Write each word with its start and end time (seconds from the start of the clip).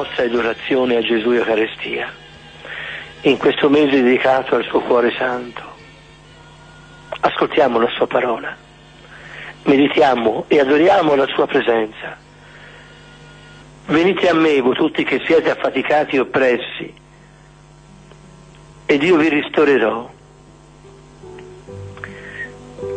Nostra 0.00 0.24
adorazione 0.24 0.96
a 0.96 1.02
Gesù 1.02 1.30
Eucaristia 1.30 2.10
in 3.22 3.36
questo 3.36 3.68
mese 3.68 4.00
dedicato 4.00 4.54
al 4.54 4.64
suo 4.64 4.80
cuore 4.80 5.12
santo. 5.18 5.60
Ascoltiamo 7.20 7.78
la 7.78 7.90
sua 7.90 8.06
parola, 8.06 8.56
meditiamo 9.64 10.46
e 10.48 10.58
adoriamo 10.58 11.14
la 11.16 11.26
sua 11.26 11.46
presenza. 11.46 12.16
Venite 13.88 14.26
a 14.30 14.32
me, 14.32 14.62
voi 14.62 14.74
tutti 14.74 15.04
che 15.04 15.20
siete 15.26 15.50
affaticati 15.50 16.16
e 16.16 16.20
oppressi, 16.20 16.94
ed 18.86 19.02
io 19.02 19.18
vi 19.18 19.28
ristorerò. 19.28 20.10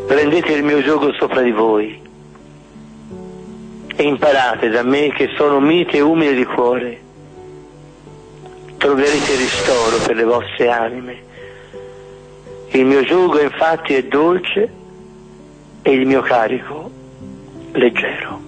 Prendete 0.08 0.54
il 0.54 0.64
mio 0.64 0.82
gioco 0.82 1.12
sopra 1.16 1.42
di 1.42 1.52
voi 1.52 2.03
e 3.96 4.04
imparate 4.04 4.70
da 4.70 4.84
me 4.84 5.12
che 5.12 5.30
sono 5.36 5.60
mite 5.60 5.98
e 5.98 6.02
umile 6.02 6.34
di 6.34 6.46
cuore. 6.46 7.02
Troverete 8.78 9.36
ristoro 9.36 9.98
per 10.06 10.16
le 10.16 10.24
vostre 10.24 10.70
anime. 10.70 11.22
Il 12.72 12.86
mio 12.86 13.04
gioco 13.04 13.40
infatti 13.40 13.94
è 13.94 14.04
dolce 14.04 14.72
e 15.82 15.92
il 15.92 16.06
mio 16.08 16.22
carico 16.22 16.92
leggero. 17.74 18.42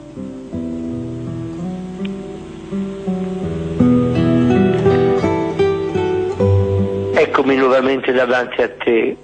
Eccomi 7.13 7.55
nuovamente 7.55 8.11
davanti 8.11 8.61
a 8.61 8.69
te, 8.69 9.17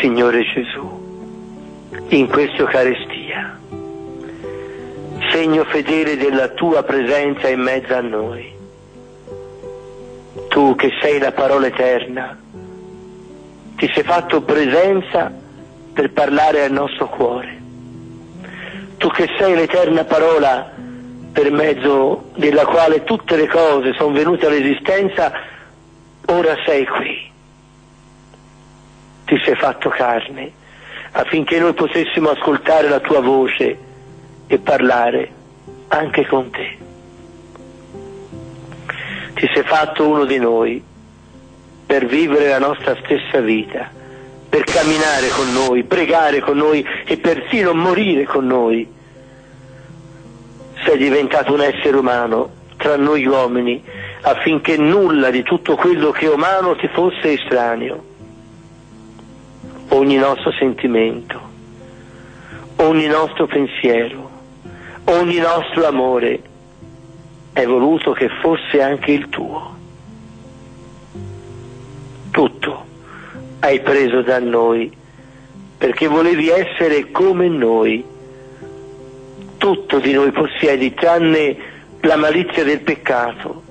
Signore 0.00 0.42
Gesù, 0.42 1.02
in 2.08 2.26
questa 2.26 2.56
Eucaristia, 2.56 3.23
segno 5.34 5.64
fedele 5.64 6.16
della 6.16 6.46
tua 6.50 6.84
presenza 6.84 7.48
in 7.48 7.58
mezzo 7.58 7.92
a 7.92 8.00
noi. 8.00 8.52
Tu 10.48 10.76
che 10.76 10.92
sei 11.00 11.18
la 11.18 11.32
parola 11.32 11.66
eterna, 11.66 12.38
ti 13.74 13.90
sei 13.92 14.04
fatto 14.04 14.42
presenza 14.42 15.32
per 15.92 16.12
parlare 16.12 16.62
al 16.62 16.70
nostro 16.70 17.08
cuore. 17.08 17.62
Tu 18.96 19.08
che 19.10 19.28
sei 19.36 19.56
l'eterna 19.56 20.04
parola 20.04 20.70
per 21.32 21.50
mezzo 21.50 22.30
della 22.36 22.64
quale 22.64 23.02
tutte 23.02 23.34
le 23.34 23.48
cose 23.48 23.92
sono 23.94 24.14
venute 24.14 24.46
all'esistenza, 24.46 25.32
ora 26.26 26.54
sei 26.64 26.86
qui. 26.86 27.32
Ti 29.24 29.42
sei 29.44 29.56
fatto 29.56 29.88
carne 29.88 30.52
affinché 31.10 31.58
noi 31.58 31.72
potessimo 31.72 32.30
ascoltare 32.30 32.88
la 32.88 33.00
tua 33.00 33.20
voce 33.20 33.92
e 34.46 34.58
parlare 34.58 35.30
anche 35.88 36.26
con 36.26 36.50
te. 36.50 36.78
Ti 39.34 39.50
sei 39.52 39.62
fatto 39.64 40.08
uno 40.08 40.24
di 40.24 40.38
noi 40.38 40.82
per 41.86 42.06
vivere 42.06 42.48
la 42.48 42.58
nostra 42.58 42.96
stessa 43.04 43.40
vita, 43.40 43.90
per 44.48 44.64
camminare 44.64 45.28
con 45.28 45.52
noi, 45.52 45.84
pregare 45.84 46.40
con 46.40 46.56
noi 46.56 46.84
e 47.04 47.16
persino 47.18 47.74
morire 47.74 48.24
con 48.24 48.46
noi. 48.46 48.90
Sei 50.84 50.96
diventato 50.96 51.52
un 51.52 51.60
essere 51.60 51.96
umano 51.96 52.50
tra 52.76 52.96
noi 52.96 53.24
uomini 53.26 53.82
affinché 54.22 54.76
nulla 54.76 55.30
di 55.30 55.42
tutto 55.42 55.76
quello 55.76 56.10
che 56.10 56.26
è 56.26 56.32
umano 56.32 56.76
ti 56.76 56.88
fosse 56.88 57.32
estraneo. 57.32 58.12
Ogni 59.88 60.16
nostro 60.16 60.50
sentimento, 60.52 61.40
ogni 62.76 63.06
nostro 63.06 63.46
pensiero, 63.46 64.33
ogni 65.04 65.38
nostro 65.38 65.86
amore 65.86 66.40
è 67.52 67.64
voluto 67.66 68.12
che 68.12 68.28
fosse 68.40 68.82
anche 68.82 69.12
il 69.12 69.28
tuo. 69.28 69.76
Tutto 72.30 72.84
hai 73.60 73.80
preso 73.80 74.22
da 74.22 74.40
noi 74.40 75.02
perché 75.76 76.08
volevi 76.08 76.48
essere 76.48 77.10
come 77.10 77.48
noi. 77.48 78.04
Tutto 79.58 79.98
di 79.98 80.12
noi 80.12 80.30
possiedi 80.30 80.94
tranne 80.94 81.56
la 82.00 82.16
malizia 82.16 82.64
del 82.64 82.80
peccato. 82.80 83.62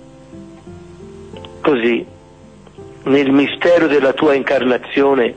Così, 1.62 2.06
nel 3.04 3.32
mistero 3.32 3.88
della 3.88 4.14
tua 4.14 4.34
incarnazione, 4.34 5.34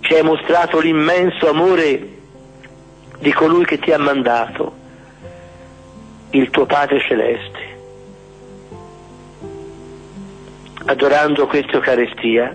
ci 0.00 0.14
hai 0.14 0.22
mostrato 0.22 0.78
l'immenso 0.78 1.48
amore 1.48 2.16
di 3.18 3.32
colui 3.32 3.64
che 3.64 3.78
ti 3.78 3.92
ha 3.92 3.98
mandato, 3.98 4.72
il 6.30 6.50
tuo 6.50 6.66
Padre 6.66 7.00
Celeste. 7.00 7.76
Adorando 10.86 11.46
questa 11.46 11.72
Eucaristia, 11.72 12.54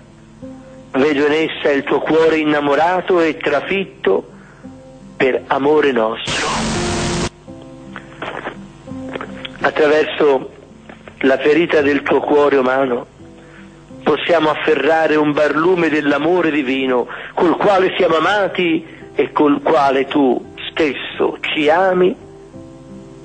vedo 0.92 1.26
in 1.26 1.32
essa 1.32 1.70
il 1.70 1.82
tuo 1.84 2.00
cuore 2.00 2.38
innamorato 2.38 3.20
e 3.20 3.36
trafitto 3.36 4.28
per 5.16 5.42
amore 5.48 5.92
nostro. 5.92 6.46
Attraverso 9.60 10.50
la 11.20 11.38
ferita 11.38 11.80
del 11.80 12.02
tuo 12.02 12.20
cuore 12.20 12.56
umano 12.56 13.06
possiamo 14.02 14.50
afferrare 14.50 15.16
un 15.16 15.32
barlume 15.32 15.88
dell'amore 15.88 16.50
divino 16.50 17.06
col 17.32 17.56
quale 17.56 17.94
siamo 17.96 18.16
amati 18.16 18.86
e 19.14 19.32
col 19.32 19.62
quale 19.62 20.06
tu 20.06 20.52
stesso 20.70 21.38
ci 21.40 21.70
ami 21.70 22.23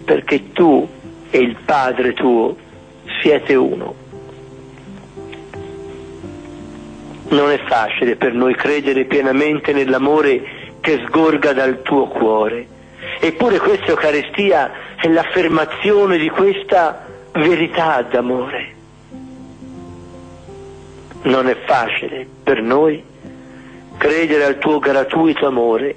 perché 0.09 0.53
tu 0.53 0.89
e 1.29 1.37
il 1.37 1.55
Padre 1.63 2.13
tuo 2.13 2.55
siete 3.21 3.53
uno. 3.53 3.93
Non 7.27 7.51
è 7.51 7.59
facile 7.67 8.15
per 8.15 8.33
noi 8.33 8.55
credere 8.55 9.05
pienamente 9.05 9.71
nell'amore 9.71 10.77
che 10.79 11.03
sgorga 11.05 11.53
dal 11.53 11.83
tuo 11.83 12.07
cuore. 12.07 12.65
Eppure 13.19 13.59
questa 13.59 13.85
Eucaristia 13.85 14.71
è 14.95 15.07
l'affermazione 15.09 16.17
di 16.17 16.29
questa 16.29 17.05
verità 17.33 18.01
d'amore. 18.01 18.73
Non 21.21 21.47
è 21.47 21.55
facile 21.67 22.25
per 22.41 22.63
noi 22.63 23.03
credere 23.99 24.43
al 24.43 24.57
tuo 24.57 24.79
gratuito 24.79 25.45
amore, 25.45 25.95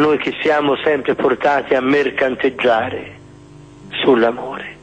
noi 0.00 0.16
che 0.16 0.34
siamo 0.40 0.76
sempre 0.82 1.14
portati 1.14 1.74
a 1.74 1.80
mercanteggiare 1.80 3.18
sull'amore. 4.02 4.76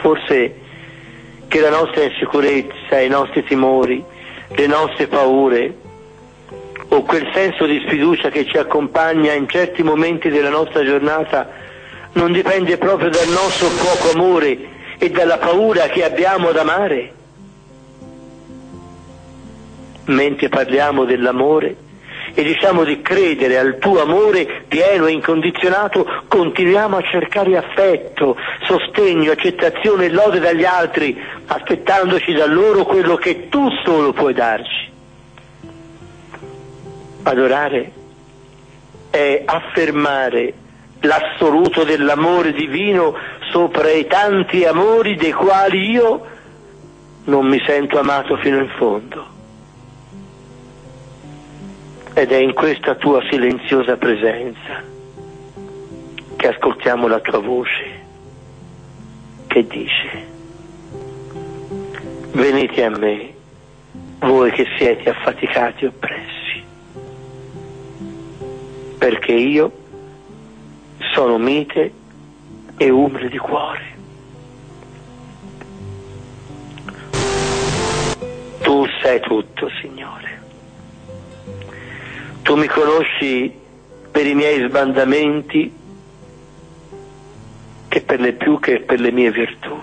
Forse 0.00 0.54
che 1.48 1.60
la 1.60 1.70
nostra 1.70 2.04
insicurezza, 2.04 3.00
i 3.00 3.08
nostri 3.08 3.42
timori, 3.44 4.04
le 4.48 4.66
nostre 4.66 5.06
paure 5.06 5.74
o 6.88 7.02
quel 7.02 7.30
senso 7.32 7.64
di 7.64 7.82
sfiducia 7.86 8.28
che 8.28 8.44
ci 8.44 8.58
accompagna 8.58 9.32
in 9.32 9.48
certi 9.48 9.82
momenti 9.82 10.28
della 10.28 10.50
nostra 10.50 10.84
giornata 10.84 11.48
non 12.12 12.32
dipende 12.32 12.76
proprio 12.76 13.08
dal 13.08 13.28
nostro 13.28 13.68
poco 13.68 14.18
amore 14.18 14.58
e 14.98 15.08
dalla 15.10 15.38
paura 15.38 15.86
che 15.86 16.04
abbiamo 16.04 16.48
ad 16.48 16.56
amare? 16.58 17.12
Mentre 20.06 20.48
parliamo 20.48 21.04
dell'amore 21.04 21.88
e 22.34 22.42
diciamo 22.42 22.84
di 22.84 23.00
credere 23.02 23.58
al 23.58 23.78
tuo 23.78 24.00
amore 24.00 24.64
pieno 24.68 25.06
e 25.06 25.12
incondizionato, 25.12 26.06
continuiamo 26.28 26.96
a 26.96 27.02
cercare 27.02 27.56
affetto, 27.56 28.36
sostegno, 28.66 29.32
accettazione 29.32 30.06
e 30.06 30.10
lode 30.10 30.38
dagli 30.38 30.64
altri, 30.64 31.20
aspettandoci 31.46 32.32
da 32.32 32.46
loro 32.46 32.84
quello 32.84 33.16
che 33.16 33.48
tu 33.48 33.68
solo 33.84 34.12
puoi 34.12 34.34
darci. 34.34 34.88
Adorare 37.22 37.92
è 39.10 39.42
affermare 39.44 40.54
l'assoluto 41.00 41.84
dell'amore 41.84 42.52
divino 42.52 43.14
sopra 43.50 43.90
i 43.90 44.06
tanti 44.06 44.64
amori 44.64 45.16
dei 45.16 45.32
quali 45.32 45.90
io 45.90 46.26
non 47.24 47.46
mi 47.46 47.60
sento 47.66 47.98
amato 47.98 48.36
fino 48.36 48.58
in 48.58 48.68
fondo. 48.76 49.38
Ed 52.20 52.32
è 52.32 52.36
in 52.36 52.52
questa 52.52 52.96
tua 52.96 53.22
silenziosa 53.30 53.96
presenza 53.96 54.82
che 56.36 56.48
ascoltiamo 56.48 57.08
la 57.08 57.18
tua 57.20 57.38
voce 57.38 57.98
che 59.46 59.66
dice, 59.66 60.26
venite 62.32 62.84
a 62.84 62.90
me, 62.90 63.32
voi 64.18 64.50
che 64.50 64.66
siete 64.76 65.08
affaticati 65.08 65.84
e 65.84 65.88
oppressi, 65.88 66.62
perché 68.98 69.32
io 69.32 69.72
sono 71.14 71.38
mite 71.38 71.90
e 72.76 72.90
umile 72.90 73.30
di 73.30 73.38
cuore. 73.38 73.84
Tu 78.60 78.86
sai 79.00 79.20
tutto, 79.20 79.70
Signore. 79.80 80.19
Tu 82.50 82.56
mi 82.56 82.66
conosci 82.66 83.54
per 84.10 84.26
i 84.26 84.34
miei 84.34 84.66
sbandamenti 84.66 85.72
che 87.86 88.00
per 88.00 88.18
le 88.18 88.32
più 88.32 88.58
che 88.58 88.80
per 88.80 88.98
le 88.98 89.12
mie 89.12 89.30
virtù. 89.30 89.78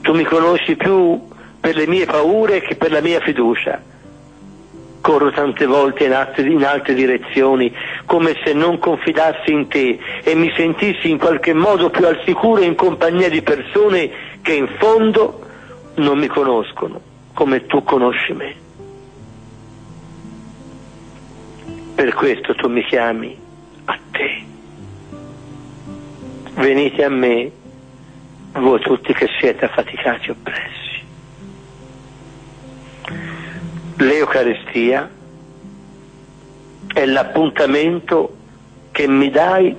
Tu 0.00 0.14
mi 0.14 0.24
conosci 0.24 0.74
più 0.74 1.20
per 1.60 1.76
le 1.76 1.86
mie 1.86 2.06
paure 2.06 2.62
che 2.62 2.76
per 2.76 2.90
la 2.90 3.02
mia 3.02 3.20
fiducia. 3.20 3.78
Corro 5.02 5.30
tante 5.32 5.66
volte 5.66 6.04
in 6.04 6.14
altre, 6.14 6.48
in 6.48 6.64
altre 6.64 6.94
direzioni 6.94 7.70
come 8.06 8.40
se 8.42 8.54
non 8.54 8.78
confidassi 8.78 9.52
in 9.52 9.68
te 9.68 9.98
e 10.22 10.34
mi 10.34 10.50
sentissi 10.56 11.10
in 11.10 11.18
qualche 11.18 11.52
modo 11.52 11.90
più 11.90 12.06
al 12.06 12.22
sicuro 12.24 12.62
in 12.62 12.74
compagnia 12.74 13.28
di 13.28 13.42
persone 13.42 14.10
che 14.40 14.54
in 14.54 14.68
fondo 14.78 15.44
non 15.96 16.16
mi 16.16 16.26
conoscono 16.26 16.98
come 17.34 17.66
tu 17.66 17.84
conosci 17.84 18.32
me. 18.32 18.63
Per 21.94 22.12
questo 22.12 22.54
tu 22.56 22.68
mi 22.68 22.84
chiami 22.84 23.38
a 23.84 23.98
te. 24.10 24.44
Venite 26.54 27.04
a 27.04 27.08
me, 27.08 27.50
voi 28.54 28.80
tutti 28.80 29.12
che 29.12 29.28
siete 29.38 29.64
affaticati 29.64 30.28
e 30.28 30.30
oppressi. 30.32 31.02
L'Eucaristia 33.98 35.08
è 36.92 37.04
l'appuntamento 37.06 38.36
che 38.90 39.06
mi 39.06 39.30
dai 39.30 39.76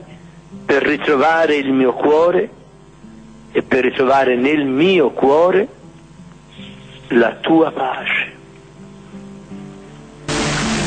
per 0.66 0.84
ritrovare 0.84 1.56
il 1.56 1.74
mio 1.74 1.94
cuore 1.94 2.50
e 3.52 3.62
per 3.62 3.84
ritrovare 3.84 4.38
nel 4.38 4.66
mio 4.66 5.10
cuore 5.12 5.68
la 7.10 7.36
tua 7.36 7.72
pace. 7.72 8.34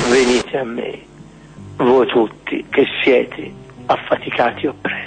Venite 0.08 0.56
a 0.56 0.64
me 0.64 1.07
voi 1.78 2.06
tutti 2.06 2.64
che 2.68 2.86
siete 3.02 3.52
affaticati 3.86 4.66
e 4.66 4.68
oppressi. 4.68 5.06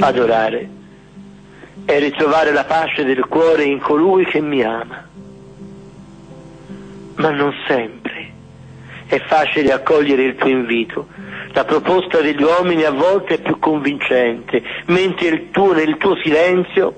Adorare 0.00 0.68
è 1.84 1.98
ritrovare 1.98 2.52
la 2.52 2.64
pace 2.64 3.04
del 3.04 3.26
cuore 3.26 3.64
in 3.64 3.78
colui 3.78 4.24
che 4.24 4.40
mi 4.40 4.62
ama. 4.62 5.08
Ma 7.16 7.30
non 7.30 7.52
sempre 7.66 8.12
è 9.14 9.20
facile 9.26 9.72
accogliere 9.72 10.22
il 10.22 10.36
tuo 10.36 10.48
invito. 10.48 11.08
La 11.52 11.64
proposta 11.64 12.22
degli 12.22 12.42
uomini 12.42 12.84
a 12.84 12.90
volte 12.90 13.34
è 13.34 13.40
più 13.42 13.58
convincente, 13.58 14.62
mentre 14.86 15.28
il 15.28 15.50
tuo, 15.50 15.74
nel 15.74 15.98
tuo 15.98 16.16
silenzio 16.16 16.94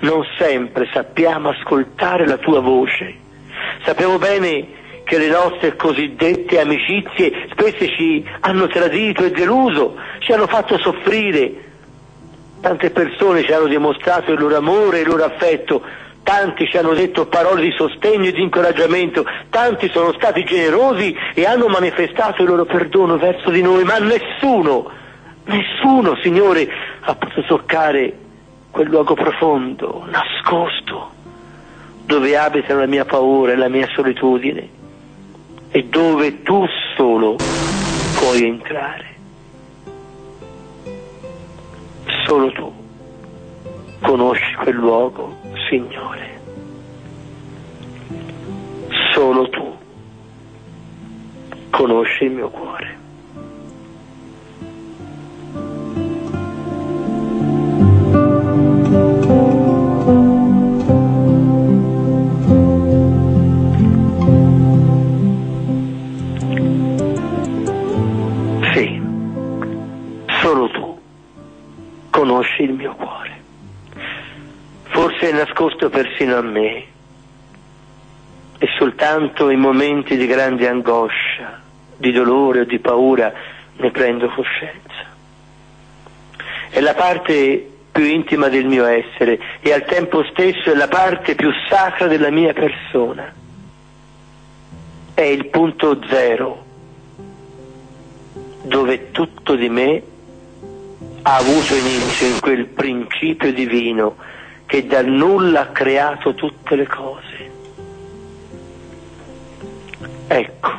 non 0.00 0.24
sempre 0.38 0.88
sappiamo 0.92 1.48
ascoltare 1.48 2.24
la 2.24 2.36
tua 2.36 2.60
voce. 2.60 3.14
Sappiamo 3.84 4.16
bene 4.18 4.64
che 5.06 5.18
le 5.18 5.28
nostre 5.28 5.76
cosiddette 5.76 6.58
amicizie 6.58 7.46
spesso 7.52 7.86
ci 7.86 8.26
hanno 8.40 8.66
tradito 8.66 9.22
e 9.22 9.30
deluso, 9.30 9.94
ci 10.18 10.32
hanno 10.32 10.48
fatto 10.48 10.76
soffrire. 10.78 11.62
Tante 12.60 12.90
persone 12.90 13.44
ci 13.44 13.52
hanno 13.52 13.68
dimostrato 13.68 14.32
il 14.32 14.40
loro 14.40 14.56
amore 14.56 14.98
e 14.98 15.00
il 15.02 15.06
loro 15.06 15.22
affetto, 15.22 15.80
tanti 16.24 16.66
ci 16.66 16.76
hanno 16.76 16.92
detto 16.92 17.26
parole 17.26 17.62
di 17.62 17.70
sostegno 17.76 18.24
e 18.24 18.32
di 18.32 18.42
incoraggiamento, 18.42 19.24
tanti 19.48 19.88
sono 19.90 20.12
stati 20.14 20.42
generosi 20.42 21.16
e 21.34 21.46
hanno 21.46 21.68
manifestato 21.68 22.42
il 22.42 22.48
loro 22.48 22.64
perdono 22.64 23.16
verso 23.16 23.50
di 23.50 23.62
noi, 23.62 23.84
ma 23.84 23.98
nessuno, 23.98 24.90
nessuno, 25.44 26.16
Signore, 26.20 26.68
ha 27.02 27.14
potuto 27.14 27.46
toccare 27.46 28.12
quel 28.72 28.88
luogo 28.88 29.14
profondo, 29.14 30.04
nascosto, 30.10 31.10
dove 32.04 32.36
abita 32.36 32.74
la 32.74 32.86
mia 32.86 33.04
paura 33.04 33.52
e 33.52 33.56
la 33.56 33.68
mia 33.68 33.88
solitudine 33.94 34.75
e 35.70 35.84
dove 35.84 36.42
tu 36.42 36.64
solo 36.96 37.36
puoi 38.12 38.44
entrare. 38.44 39.14
Solo 42.24 42.50
tu 42.52 42.72
conosci 44.00 44.54
quel 44.54 44.74
luogo, 44.74 45.36
Signore. 45.68 46.40
Solo 49.12 49.48
tu 49.48 49.76
conosci 51.70 52.24
il 52.24 52.30
mio 52.30 52.48
cuore. 52.48 53.05
Conosci 72.36 72.62
il 72.62 72.72
mio 72.72 72.94
cuore. 72.94 73.44
Forse 74.84 75.30
è 75.30 75.32
nascosto 75.32 75.88
persino 75.88 76.36
a 76.36 76.42
me 76.42 76.84
e 78.58 78.68
soltanto 78.78 79.50
in 79.50 79.58
momenti 79.58 80.16
di 80.16 80.26
grande 80.26 80.68
angoscia, 80.68 81.60
di 81.96 82.12
dolore 82.12 82.60
o 82.60 82.64
di 82.64 82.78
paura 82.78 83.32
ne 83.76 83.90
prendo 83.90 84.28
coscienza. 84.28 85.14
È 86.68 86.80
la 86.80 86.94
parte 86.94 87.70
più 87.92 88.04
intima 88.04 88.48
del 88.48 88.66
mio 88.66 88.84
essere 88.84 89.38
e 89.60 89.72
al 89.72 89.84
tempo 89.84 90.22
stesso 90.24 90.70
è 90.70 90.74
la 90.74 90.88
parte 90.88 91.34
più 91.34 91.50
sacra 91.68 92.06
della 92.06 92.30
mia 92.30 92.52
persona. 92.52 93.32
È 95.14 95.22
il 95.22 95.46
punto 95.46 95.98
zero 96.08 96.64
dove 98.62 99.10
tutto 99.12 99.54
di 99.54 99.68
me 99.68 100.02
ha 101.28 101.38
avuto 101.38 101.74
inizio 101.74 102.28
in 102.28 102.40
quel 102.40 102.66
principio 102.66 103.52
divino 103.52 104.16
che 104.64 104.86
dal 104.86 105.06
nulla 105.06 105.62
ha 105.62 105.66
creato 105.66 106.34
tutte 106.34 106.76
le 106.76 106.86
cose. 106.86 107.50
Ecco, 110.28 110.70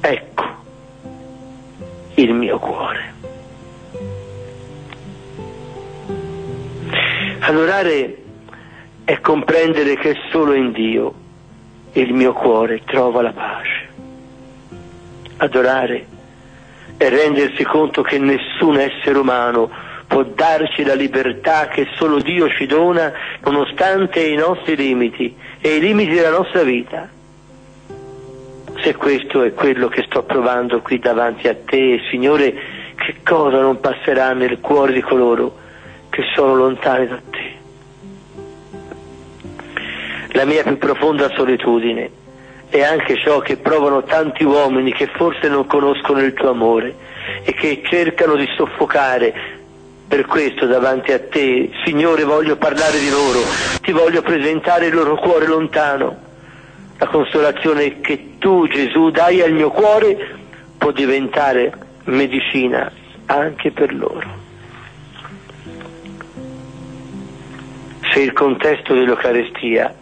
ecco 0.00 0.44
il 2.14 2.32
mio 2.32 2.58
cuore. 2.58 3.12
Adorare 7.40 8.22
è 9.04 9.20
comprendere 9.20 9.96
che 9.96 10.16
solo 10.30 10.54
in 10.54 10.72
Dio 10.72 11.14
il 11.92 12.14
mio 12.14 12.32
cuore 12.32 12.80
trova 12.86 13.20
la 13.20 13.32
pace. 13.32 13.88
Adorare 15.36 16.13
e 16.96 17.08
rendersi 17.08 17.64
conto 17.64 18.02
che 18.02 18.18
nessun 18.18 18.78
essere 18.78 19.18
umano 19.18 19.70
può 20.06 20.22
darci 20.22 20.84
la 20.84 20.94
libertà 20.94 21.68
che 21.68 21.88
solo 21.96 22.20
Dio 22.20 22.48
ci 22.50 22.66
dona 22.66 23.12
nonostante 23.42 24.20
i 24.20 24.36
nostri 24.36 24.76
limiti 24.76 25.34
e 25.60 25.76
i 25.76 25.80
limiti 25.80 26.14
della 26.14 26.30
nostra 26.30 26.62
vita. 26.62 27.08
Se 28.82 28.94
questo 28.96 29.42
è 29.42 29.54
quello 29.54 29.88
che 29.88 30.04
sto 30.06 30.22
provando 30.22 30.80
qui 30.82 30.98
davanti 30.98 31.48
a 31.48 31.56
te, 31.56 32.00
Signore, 32.10 32.52
che 32.96 33.16
cosa 33.24 33.60
non 33.60 33.80
passerà 33.80 34.32
nel 34.34 34.60
cuore 34.60 34.92
di 34.92 35.00
coloro 35.00 35.56
che 36.10 36.22
sono 36.34 36.54
lontani 36.54 37.06
da 37.06 37.20
te? 37.30 37.52
La 40.32 40.44
mia 40.44 40.62
più 40.62 40.76
profonda 40.78 41.30
solitudine 41.34 42.22
è 42.74 42.82
anche 42.82 43.16
ciò 43.16 43.38
che 43.38 43.56
provano 43.56 44.02
tanti 44.02 44.42
uomini 44.42 44.92
che 44.92 45.06
forse 45.06 45.46
non 45.46 45.64
conoscono 45.64 46.18
il 46.18 46.32
tuo 46.32 46.50
amore 46.50 46.92
e 47.44 47.54
che 47.54 47.82
cercano 47.84 48.34
di 48.34 48.48
soffocare. 48.56 49.32
Per 50.08 50.26
questo 50.26 50.66
davanti 50.66 51.12
a 51.12 51.20
te, 51.20 51.70
Signore, 51.84 52.24
voglio 52.24 52.56
parlare 52.56 52.98
di 52.98 53.10
loro, 53.10 53.38
ti 53.80 53.92
voglio 53.92 54.22
presentare 54.22 54.86
il 54.86 54.94
loro 54.94 55.14
cuore 55.14 55.46
lontano. 55.46 56.16
La 56.98 57.06
consolazione 57.06 58.00
che 58.00 58.38
tu, 58.38 58.66
Gesù, 58.66 59.10
dai 59.10 59.40
al 59.40 59.52
mio 59.52 59.70
cuore 59.70 60.36
può 60.76 60.90
diventare 60.90 61.72
medicina 62.06 62.90
anche 63.26 63.70
per 63.70 63.94
loro. 63.94 64.42
Se 68.12 68.20
il 68.20 68.32
contesto 68.32 68.94
dell'Eucarestia 68.94 69.94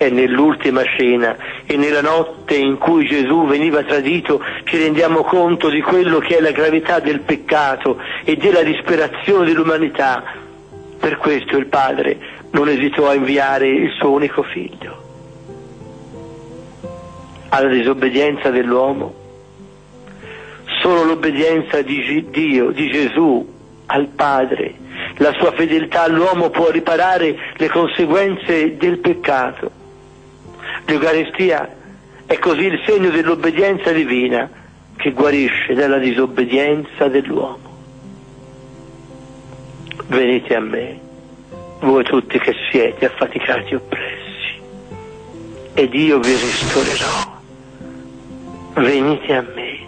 è 0.00 0.08
nell'ultima 0.08 0.82
cena 0.96 1.36
e 1.66 1.76
nella 1.76 2.00
notte 2.00 2.54
in 2.54 2.78
cui 2.78 3.04
Gesù 3.04 3.46
veniva 3.46 3.82
tradito 3.82 4.42
ci 4.64 4.78
rendiamo 4.78 5.24
conto 5.24 5.68
di 5.68 5.82
quello 5.82 6.20
che 6.20 6.38
è 6.38 6.40
la 6.40 6.52
gravità 6.52 7.00
del 7.00 7.20
peccato 7.20 7.98
e 8.24 8.34
della 8.36 8.62
disperazione 8.62 9.44
dell'umanità. 9.44 10.24
Per 10.98 11.18
questo 11.18 11.58
il 11.58 11.66
Padre 11.66 12.16
non 12.52 12.70
esitò 12.70 13.10
a 13.10 13.14
inviare 13.14 13.68
il 13.68 13.90
suo 13.98 14.12
unico 14.12 14.42
figlio. 14.42 15.02
Alla 17.50 17.68
disobbedienza 17.68 18.48
dell'uomo, 18.48 19.14
solo 20.80 21.04
l'obbedienza 21.04 21.82
di 21.82 22.24
Dio, 22.30 22.70
di 22.70 22.90
Gesù 22.90 23.46
al 23.84 24.06
Padre, 24.06 24.76
la 25.16 25.34
sua 25.34 25.52
fedeltà 25.52 26.04
all'uomo 26.04 26.48
può 26.48 26.70
riparare 26.70 27.36
le 27.54 27.68
conseguenze 27.68 28.78
del 28.78 28.96
peccato. 29.00 29.79
L'Eucaristia 30.86 31.68
è 32.26 32.38
così 32.38 32.64
il 32.64 32.80
segno 32.86 33.10
dell'obbedienza 33.10 33.92
divina 33.92 34.48
che 34.96 35.12
guarisce 35.12 35.74
dalla 35.74 35.98
disobbedienza 35.98 37.08
dell'uomo. 37.08 37.68
Venite 40.06 40.54
a 40.54 40.60
me, 40.60 41.00
voi 41.80 42.04
tutti 42.04 42.38
che 42.38 42.54
siete 42.70 43.06
affaticati 43.06 43.72
e 43.72 43.76
oppressi, 43.76 44.60
ed 45.74 45.94
io 45.94 46.18
vi 46.18 46.32
ristorerò. 46.32 47.38
Venite 48.74 49.34
a 49.34 49.42
me. 49.54 49.78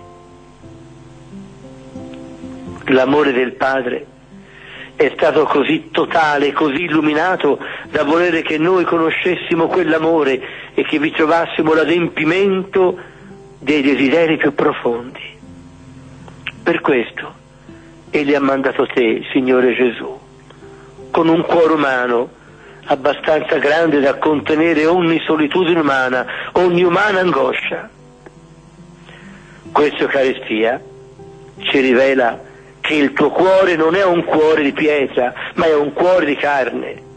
L'amore 2.87 3.33
del 3.33 3.53
Padre 3.53 4.07
è 4.97 5.13
stato 5.17 5.45
così 5.45 5.89
totale, 5.91 6.53
così 6.53 6.83
illuminato 6.83 7.59
da 7.91 8.05
volere 8.05 8.43
che 8.43 8.59
noi 8.59 8.85
conoscessimo 8.85 9.67
quell'amore 9.67 10.41
e 10.75 10.85
che 10.85 10.99
vi 10.99 11.11
trovassimo 11.11 11.75
l'adempimento 11.75 12.99
dei 13.59 13.83
desideri 13.83 14.37
più 14.37 14.55
profondi. 14.55 15.21
Per 16.63 16.81
questo 16.81 17.41
Egli 18.11 18.35
ha 18.35 18.41
mandato 18.41 18.87
te, 18.87 19.25
Signore 19.33 19.75
Gesù, 19.75 20.19
con 21.11 21.29
un 21.29 21.43
cuore 21.43 21.73
umano 21.73 22.31
abbastanza 22.85 23.57
grande 23.59 24.01
da 24.01 24.19
contenere 24.19 24.87
ogni 24.87 25.21
solitudine 25.25 25.81
umana, 25.81 26.27
ogni 26.53 26.83
umana 26.83 27.21
angoscia. 27.21 27.89
Questa 29.73 30.03
Eucaristia 30.03 30.81
ci 31.59 31.81
rivela 31.81 32.39
che 32.93 32.99
il 32.99 33.13
tuo 33.15 33.31
cuore 33.31 33.75
non 33.75 33.95
è 33.95 34.05
un 34.05 34.23
cuore 34.23 34.63
di 34.63 34.73
pietra, 34.73 35.33
ma 35.55 35.65
è 35.65 35.75
un 35.75 35.95
cuore 35.95 36.27
di 36.27 36.37
carne 36.37 37.11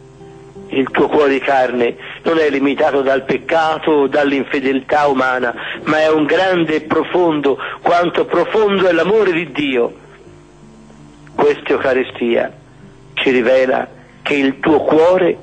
il 0.68 0.90
tuo 0.90 1.08
cuore 1.08 1.34
di 1.34 1.40
carne 1.40 1.96
non 2.24 2.40
è 2.40 2.50
limitato 2.50 3.02
dal 3.02 3.24
peccato 3.24 3.92
o 3.92 4.08
dall'infedeltà 4.08 5.06
umana, 5.06 5.54
ma 5.84 6.00
è 6.00 6.10
un 6.10 6.26
grande 6.26 6.76
e 6.76 6.82
profondo, 6.82 7.58
quanto 7.82 8.26
profondo 8.26 8.88
è 8.88 8.92
l'amore 8.92 9.32
di 9.32 9.52
Dio. 9.52 9.94
Questa 11.36 11.70
Eucaristia 11.70 12.52
ci 13.14 13.30
rivela 13.30 13.88
che 14.24 14.34
il 14.34 14.60
tuo 14.60 14.82
cuore 14.82 15.38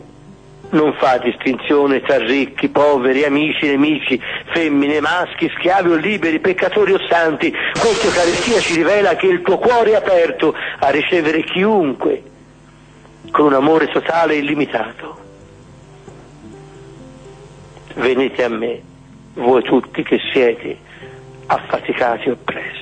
non 0.72 0.94
fa 0.94 1.18
distinzione 1.18 2.00
tra 2.00 2.18
ricchi, 2.18 2.68
poveri, 2.68 3.24
amici, 3.24 3.66
nemici, 3.66 4.20
femmine, 4.52 5.00
maschi, 5.00 5.50
schiavi 5.56 5.90
o 5.90 5.94
liberi, 5.94 6.40
peccatori 6.40 6.92
o 6.92 6.98
santi. 7.08 7.52
Questa 7.78 8.06
Eucaristia 8.06 8.60
ci 8.60 8.74
rivela 8.76 9.14
che 9.16 9.26
il 9.26 9.42
tuo 9.42 9.58
cuore 9.58 9.92
è 9.92 9.94
aperto 9.94 10.54
a 10.78 10.88
ricevere 10.88 11.42
chiunque 11.44 12.22
con 13.30 13.46
un 13.46 13.54
amore 13.54 13.88
totale 13.88 14.34
e 14.34 14.38
illimitato. 14.38 15.20
Venite 17.94 18.42
a 18.42 18.48
me, 18.48 18.80
voi 19.34 19.62
tutti 19.62 20.02
che 20.02 20.18
siete 20.32 20.78
affaticati 21.46 22.28
e 22.28 22.30
oppressi. 22.30 22.80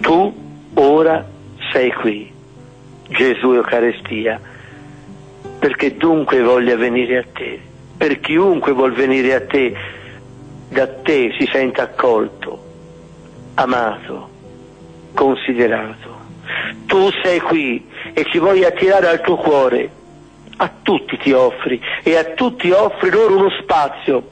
Tu 0.00 0.46
ora 0.74 1.28
sei 1.72 1.92
qui, 1.92 2.32
Gesù 3.08 3.52
Eucaristia, 3.52 4.40
perché 5.58 5.96
dunque 5.96 6.40
voglia 6.40 6.76
venire 6.76 7.18
a 7.18 7.24
te, 7.32 7.60
per 7.96 8.20
chiunque 8.20 8.72
vuol 8.72 8.92
venire 8.92 9.34
a 9.34 9.44
te, 9.44 9.74
da 10.68 10.86
te 10.86 11.34
si 11.38 11.48
sente 11.50 11.80
accolto, 11.80 12.62
amato, 13.54 14.28
considerato. 15.14 16.16
Tu 16.86 17.10
sei 17.22 17.40
qui 17.40 17.86
e 18.12 18.24
ci 18.30 18.38
vuoi 18.38 18.64
attirare 18.64 19.08
al 19.08 19.20
tuo 19.20 19.36
cuore. 19.36 19.90
A 20.60 20.70
tutti 20.82 21.16
ti 21.18 21.30
offri 21.32 21.80
e 22.02 22.16
a 22.16 22.24
tutti 22.34 22.70
offri 22.70 23.10
loro 23.10 23.36
uno 23.36 23.50
spazio 23.60 24.30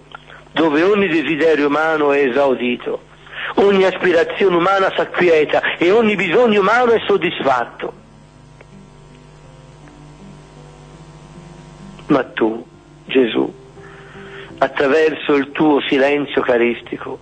dove 0.51 0.83
ogni 0.83 1.07
desiderio 1.07 1.69
umano 1.69 2.13
è 2.13 2.27
esaudito, 2.27 3.03
ogni 3.57 3.85
aspirazione 3.85 4.57
umana 4.57 4.93
s'acquieta 4.97 5.77
e 5.77 5.91
ogni 5.91 6.17
bisogno 6.17 6.61
umano 6.61 6.93
è 6.93 7.01
soddisfatto. 7.07 8.06
Ma 12.09 12.25
tu, 12.25 12.65
Gesù, 13.07 13.53
attraverso 14.59 15.35
il 15.35 15.51
tuo 15.51 15.81
silenzio 15.83 16.41
caristico, 16.43 17.19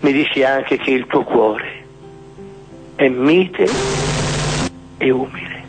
mi 0.00 0.12
dici 0.12 0.44
anche 0.44 0.78
che 0.78 0.90
il 0.90 1.06
tuo 1.06 1.24
cuore 1.24 1.82
è 2.94 3.08
mite 3.08 3.66
e 4.98 5.10
umile. 5.10 5.62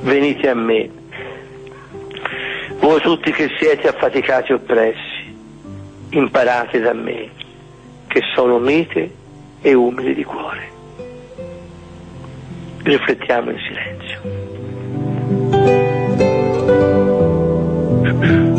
Venite 0.00 0.48
a 0.48 0.54
me, 0.54 0.88
voi 2.78 3.00
tutti 3.00 3.32
che 3.32 3.50
siete 3.58 3.88
affaticati 3.88 4.52
e 4.52 4.54
oppressi, 4.54 5.36
imparate 6.10 6.80
da 6.80 6.92
me, 6.92 7.30
che 8.06 8.20
sono 8.34 8.58
mite 8.58 9.10
e 9.60 9.74
umile 9.74 10.14
di 10.14 10.24
cuore. 10.24 10.72
Riflettiamo 12.82 13.50
in 13.50 13.58
silenzio. 13.58 15.93
Thank 16.66 18.24
you. 18.24 18.53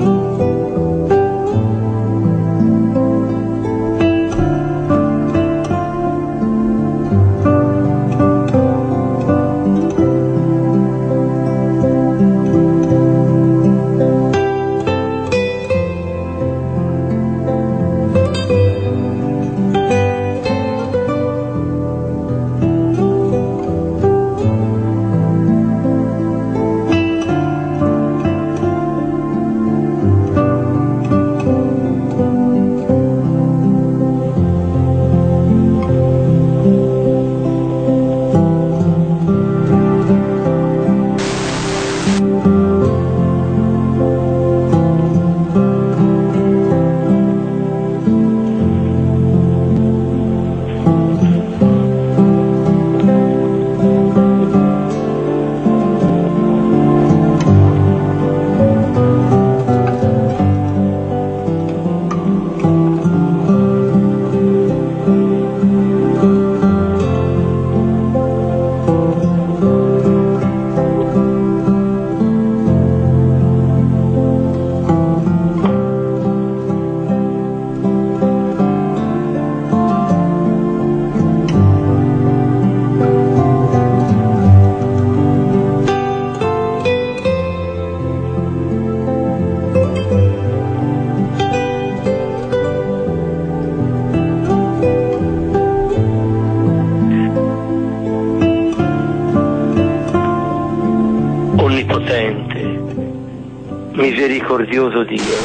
Misericordioso 103.94 105.04
Dio, 105.04 105.36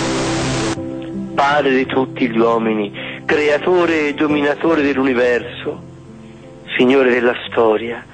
Padre 1.35 1.71
di 1.71 1.87
tutti 1.87 2.29
gli 2.29 2.39
uomini, 2.39 3.23
creatore 3.25 4.09
e 4.09 4.15
dominatore 4.15 4.83
dell'universo, 4.83 5.83
Signore 6.77 7.11
della 7.11 7.35
storia, 7.49 8.05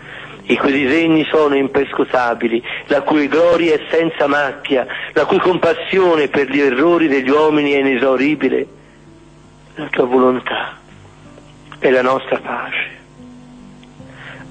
i 0.45 0.57
cui 0.57 0.73
disegni 0.73 1.27
sono 1.31 1.55
imperscrutabili, 1.55 2.63
la 2.87 3.03
cui 3.03 3.29
gloria 3.29 3.75
è 3.75 3.81
senza 3.91 4.27
macchia, 4.27 4.87
la 5.13 5.27
cui 5.27 5.39
compassione 5.39 6.29
per 6.29 6.49
gli 6.49 6.61
errori 6.61 7.09
degli 7.09 7.29
uomini 7.29 7.73
è 7.73 7.81
inesauribile, 7.81 8.67
la 9.75 9.89
tua 9.89 10.05
volontà 10.05 10.79
è 11.79 11.91
la 11.91 12.03
nostra 12.03 12.39
pace. 12.39 12.95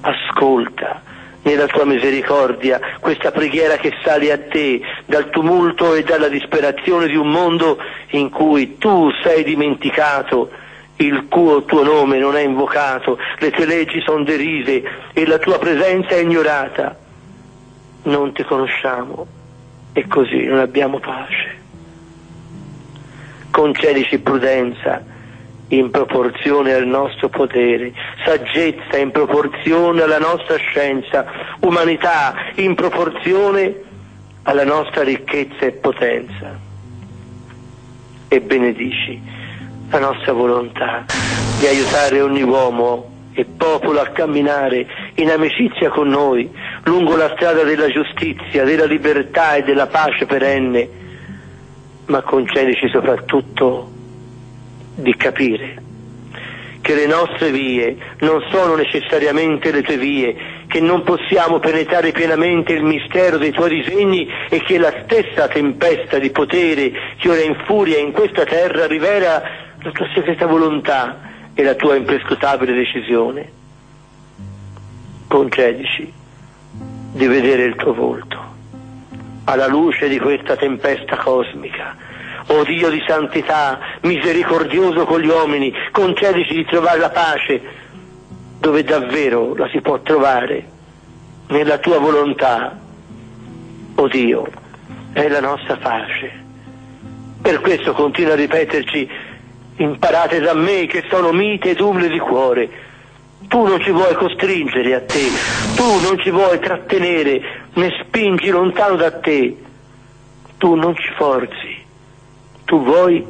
Ascolta 0.02 1.02
nella 1.46 1.66
tua 1.66 1.84
misericordia 1.84 2.80
questa 2.98 3.30
preghiera 3.30 3.76
che 3.76 3.92
sale 4.02 4.32
a 4.32 4.38
te 4.38 4.80
dal 5.06 5.30
tumulto 5.30 5.94
e 5.94 6.02
dalla 6.02 6.28
disperazione 6.28 7.06
di 7.06 7.14
un 7.14 7.30
mondo 7.30 7.78
in 8.10 8.30
cui 8.30 8.78
tu 8.78 9.10
sei 9.22 9.44
dimenticato, 9.44 10.50
il 10.96 11.26
tuo, 11.28 11.64
tuo 11.64 11.84
nome 11.84 12.18
non 12.18 12.36
è 12.36 12.40
invocato, 12.40 13.18
le 13.38 13.50
tue 13.50 13.64
leggi 13.64 14.00
sono 14.00 14.24
derise 14.24 14.82
e 15.12 15.26
la 15.26 15.38
tua 15.38 15.58
presenza 15.58 16.10
è 16.10 16.18
ignorata. 16.20 16.98
Non 18.04 18.32
ti 18.32 18.42
conosciamo 18.42 19.26
e 19.92 20.06
così 20.08 20.44
non 20.44 20.58
abbiamo 20.58 20.98
pace. 20.98 21.54
Concedici 23.50 24.18
prudenza 24.18 25.14
in 25.68 25.90
proporzione 25.90 26.72
al 26.74 26.86
nostro 26.86 27.28
potere, 27.28 27.92
saggezza 28.24 28.96
in 28.98 29.10
proporzione 29.10 30.02
alla 30.02 30.18
nostra 30.18 30.56
scienza, 30.56 31.26
umanità 31.60 32.34
in 32.56 32.74
proporzione 32.74 33.82
alla 34.42 34.64
nostra 34.64 35.02
ricchezza 35.02 35.66
e 35.66 35.72
potenza. 35.72 36.64
E 38.28 38.40
benedici 38.40 39.20
la 39.90 39.98
nostra 39.98 40.32
volontà 40.32 41.04
di 41.58 41.66
aiutare 41.66 42.20
ogni 42.20 42.42
uomo 42.42 43.14
e 43.32 43.44
popolo 43.44 44.00
a 44.00 44.06
camminare 44.08 44.86
in 45.14 45.30
amicizia 45.30 45.90
con 45.90 46.08
noi 46.08 46.50
lungo 46.84 47.16
la 47.16 47.32
strada 47.34 47.62
della 47.64 47.88
giustizia, 47.88 48.64
della 48.64 48.86
libertà 48.86 49.56
e 49.56 49.62
della 49.62 49.86
pace 49.86 50.26
perenne, 50.26 50.88
ma 52.06 52.22
concedici 52.22 52.88
soprattutto 52.88 53.94
di 54.96 55.14
capire 55.14 55.84
che 56.86 56.94
le 56.94 57.06
nostre 57.06 57.50
vie 57.50 57.96
non 58.20 58.44
sono 58.48 58.76
necessariamente 58.76 59.72
le 59.72 59.82
tue 59.82 59.96
vie, 59.96 60.36
che 60.68 60.78
non 60.78 61.02
possiamo 61.02 61.58
penetrare 61.58 62.12
pienamente 62.12 62.74
il 62.74 62.84
mistero 62.84 63.38
dei 63.38 63.50
tuoi 63.50 63.82
disegni 63.82 64.28
e 64.48 64.62
che 64.62 64.78
la 64.78 64.94
stessa 65.02 65.48
tempesta 65.48 66.20
di 66.20 66.30
potere 66.30 66.92
che 67.18 67.28
ora 67.28 67.40
infuria 67.40 67.98
in 67.98 68.12
questa 68.12 68.44
terra 68.44 68.86
rivela 68.86 69.42
la 69.82 69.90
tua 69.90 70.08
segreta 70.14 70.46
volontà 70.46 71.50
e 71.54 71.64
la 71.64 71.74
tua 71.74 71.96
imprescrutabile 71.96 72.72
decisione. 72.72 73.50
Concedici 75.26 76.12
di 77.14 77.26
vedere 77.26 77.64
il 77.64 77.74
tuo 77.74 77.94
volto 77.94 78.54
alla 79.46 79.66
luce 79.66 80.08
di 80.08 80.20
questa 80.20 80.54
tempesta 80.54 81.16
cosmica 81.16 82.05
o 82.48 82.64
Dio 82.64 82.90
di 82.90 83.02
santità, 83.06 83.78
misericordioso 84.02 85.04
con 85.04 85.20
gli 85.20 85.28
uomini, 85.28 85.72
concedici 85.90 86.54
di 86.54 86.64
trovare 86.64 86.98
la 86.98 87.10
pace 87.10 87.84
dove 88.58 88.84
davvero 88.84 89.54
la 89.54 89.68
si 89.68 89.80
può 89.80 90.00
trovare, 90.00 90.64
nella 91.48 91.78
tua 91.78 91.98
volontà. 91.98 92.78
O 93.98 94.08
Dio, 94.08 94.46
è 95.12 95.28
la 95.28 95.40
nostra 95.40 95.76
pace. 95.76 96.44
Per 97.40 97.60
questo 97.60 97.92
continua 97.92 98.32
a 98.32 98.36
ripeterci, 98.36 99.08
imparate 99.76 100.40
da 100.40 100.54
me 100.54 100.86
che 100.86 101.04
sono 101.08 101.32
mite 101.32 101.70
ed 101.70 101.80
umile 101.80 102.08
di 102.08 102.18
cuore. 102.18 102.84
Tu 103.48 103.64
non 103.64 103.80
ci 103.80 103.90
vuoi 103.90 104.14
costringere 104.14 104.94
a 104.94 105.00
te, 105.00 105.28
tu 105.76 106.00
non 106.00 106.18
ci 106.18 106.30
vuoi 106.30 106.58
trattenere, 106.58 107.40
né 107.74 107.92
spingi 108.00 108.48
lontano 108.48 108.96
da 108.96 109.12
te, 109.12 109.56
tu 110.58 110.74
non 110.74 110.96
ci 110.96 111.12
forzi 111.16 111.75
tu 112.66 112.82
vuoi 112.82 113.24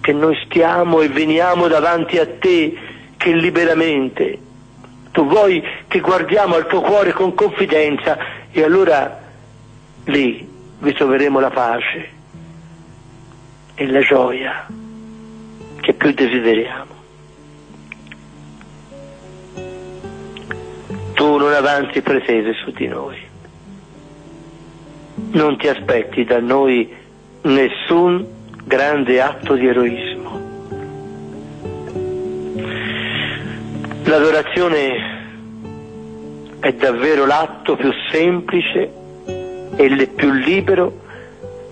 che 0.00 0.12
noi 0.12 0.36
stiamo 0.44 1.00
e 1.00 1.08
veniamo 1.08 1.68
davanti 1.68 2.18
a 2.18 2.26
te 2.26 2.76
che 3.16 3.32
liberamente. 3.32 4.38
Tu 5.12 5.24
vuoi 5.26 5.62
che 5.88 6.00
guardiamo 6.00 6.56
al 6.56 6.66
tuo 6.66 6.80
cuore 6.80 7.12
con 7.12 7.34
confidenza 7.34 8.18
e 8.50 8.62
allora 8.62 9.22
lì 10.04 10.46
vi 10.78 10.92
troveremo 10.92 11.40
la 11.40 11.50
pace 11.50 12.08
e 13.74 13.86
la 13.86 14.00
gioia 14.00 14.66
che 15.80 15.92
più 15.94 16.12
desideriamo. 16.12 16.94
Tu 21.14 21.36
non 21.36 21.52
avanzi 21.52 22.02
pretese 22.02 22.52
su 22.52 22.72
di 22.72 22.88
noi, 22.88 23.18
non 25.30 25.56
ti 25.56 25.68
aspetti 25.68 26.24
da 26.24 26.40
noi 26.40 27.04
nessun 27.46 28.26
grande 28.64 29.20
atto 29.20 29.54
di 29.54 29.66
eroismo. 29.66 30.24
L'adorazione 34.04 35.14
è 36.58 36.72
davvero 36.72 37.24
l'atto 37.26 37.76
più 37.76 37.90
semplice 38.10 38.92
e 39.76 39.84
il 39.84 40.08
più 40.08 40.32
libero 40.32 41.04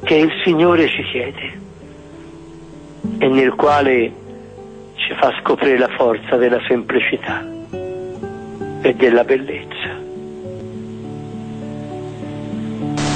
che 0.04 0.14
il 0.14 0.30
Signore 0.44 0.88
ci 0.88 1.02
chiede 1.04 1.62
e 3.18 3.28
nel 3.28 3.54
quale 3.54 4.12
ci 4.94 5.14
fa 5.14 5.34
scoprire 5.40 5.78
la 5.78 5.88
forza 5.96 6.36
della 6.36 6.60
semplicità 6.68 7.44
e 8.82 8.94
della 8.94 9.24
bellezza. 9.24 10.02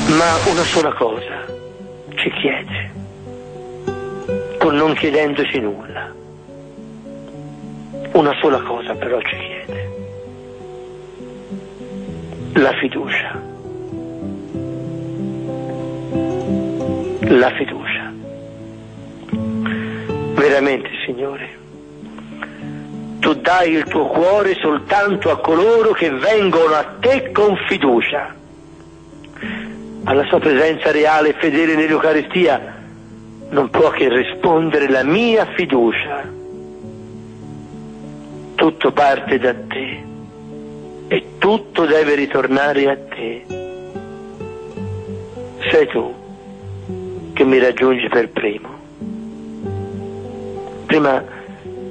Ma 0.09 0.51
una 0.51 0.65
sola 0.65 0.93
cosa 0.95 1.48
ci 2.19 2.31
chiede, 2.33 2.91
con 4.59 4.75
non 4.75 4.93
chiedendoci 4.95 5.61
nulla. 5.61 6.13
Una 8.13 8.35
sola 8.41 8.61
cosa 8.61 8.95
però 8.95 9.21
ci 9.23 9.37
chiede, 9.37 9.91
la 12.55 12.73
fiducia. 12.73 13.47
La 17.21 17.51
fiducia. 17.51 18.13
Veramente, 20.35 20.89
Signore, 21.05 21.49
tu 23.21 23.35
dai 23.35 23.73
il 23.73 23.85
tuo 23.85 24.07
cuore 24.07 24.55
soltanto 24.55 25.31
a 25.31 25.39
coloro 25.39 25.93
che 25.93 26.11
vengono 26.11 26.75
a 26.75 26.97
te 26.99 27.31
con 27.31 27.57
fiducia 27.69 28.35
alla 30.05 30.25
sua 30.25 30.39
presenza 30.39 30.91
reale 30.91 31.31
e 31.31 31.37
fedele 31.39 31.75
nell'Eucaristia, 31.75 32.77
non 33.51 33.71
può 33.71 33.91
che 33.91 34.09
rispondere 34.09 34.89
la 34.89 35.03
mia 35.03 35.47
fiducia. 35.55 36.37
Tutto 38.55 38.93
parte 38.93 39.39
da 39.39 39.55
te 39.55 40.05
e 41.09 41.25
tutto 41.39 41.87
deve 41.87 42.15
ritornare 42.15 42.91
a 42.91 42.97
te. 42.97 43.45
Sei 45.71 45.87
tu 45.89 46.15
che 47.33 47.45
mi 47.45 47.59
raggiungi 47.59 48.09
per 48.09 48.29
primo. 48.31 48.69
Prima 50.87 51.23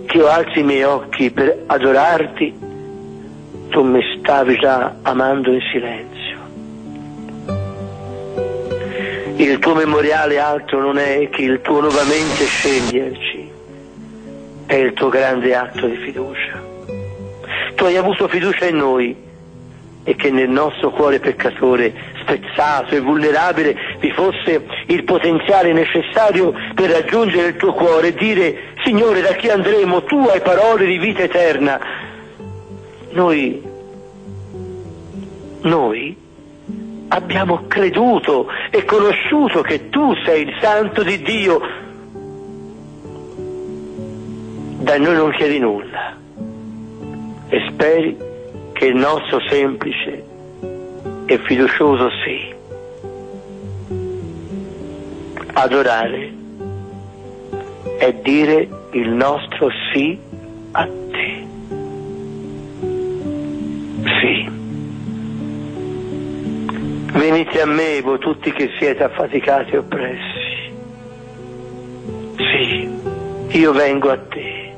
che 0.06 0.17
io 0.17 0.28
alzi 0.28 0.60
i 0.60 0.63
miei 0.63 0.84
occhi 0.84 1.32
per 1.32 1.63
adorarti, 1.65 2.60
tu 3.70 3.84
mi 3.84 4.02
stavi 4.20 4.58
già 4.58 4.96
amando 5.02 5.52
in 5.52 5.62
silenzio. 5.72 6.27
Il 9.39 9.60
tuo 9.60 9.76
memoriale 9.76 10.39
altro 10.39 10.80
non 10.80 10.97
è 10.97 11.30
che 11.30 11.43
il 11.43 11.62
tuo 11.62 11.80
nuovamente 11.80 12.43
sceglierci, 12.43 13.52
è 14.65 14.73
il 14.73 14.93
tuo 14.93 15.10
grande 15.10 15.56
atto 15.56 15.86
di 15.86 15.95
fiducia. 15.97 16.60
Tu 17.76 17.84
hai 17.84 17.97
avuto 17.97 18.28
fiducia 18.28 18.65
in 18.65 18.78
noi 18.78 19.15
e 20.04 20.15
che 20.15 20.32
nel 20.32 20.50
nostro 20.50 20.89
cuore 20.89 21.19
peccatore, 21.19 21.93
spezzato 22.21 22.95
e 22.95 23.00
vulnerabile, 23.00 23.76
vi 24.00 24.10
fosse 24.10 24.65
il 24.88 25.04
potenziale 25.04 25.71
necessario 25.71 26.52
per 26.73 26.89
raggiungere 26.89 27.50
il 27.50 27.58
tuo 27.58 27.73
cuore 27.73 28.08
e 28.08 28.13
dire, 28.15 28.73
Signore, 28.84 29.21
da 29.21 29.34
chi 29.34 29.50
andremo? 29.50 30.02
Tu 30.02 30.17
hai 30.17 30.41
parole 30.41 30.88
di 30.88 30.97
vita 30.97 31.21
eterna. 31.21 31.80
Noi, 33.12 33.62
noi 35.62 36.26
abbiamo 37.10 37.65
creduto 37.67 38.48
e 38.70 38.84
conosciuto 38.84 39.62
che 39.62 39.89
tu 39.89 40.13
sei 40.26 40.43
il 40.43 40.58
santo 40.60 41.04
di 41.04 41.22
Dio. 41.22 41.62
Da 44.80 44.98
noi 44.98 45.15
non 45.15 45.32
chiedi 45.32 45.60
nulla 45.60 46.15
e 47.50 47.70
speri 47.72 48.17
che 48.74 48.86
il 48.86 48.96
nostro 48.96 49.39
semplice 49.50 50.24
e 51.26 51.38
fiducioso 51.39 52.10
sì. 52.24 52.56
Adorare 55.54 56.34
è 57.98 58.13
dire 58.22 58.67
il 58.91 59.10
nostro 59.10 59.70
sì 59.91 60.17
a 60.72 60.86
te. 60.86 61.48
Sì. 64.22 64.57
Venite 67.12 67.62
a 67.62 67.65
me, 67.65 68.02
voi 68.02 68.20
tutti 68.20 68.52
che 68.52 68.70
siete 68.78 69.04
affaticati 69.04 69.72
e 69.72 69.78
oppressi. 69.78 70.46
Sì, 72.38 73.58
io 73.58 73.72
vengo 73.72 74.12
a 74.12 74.17
te. 74.17 74.74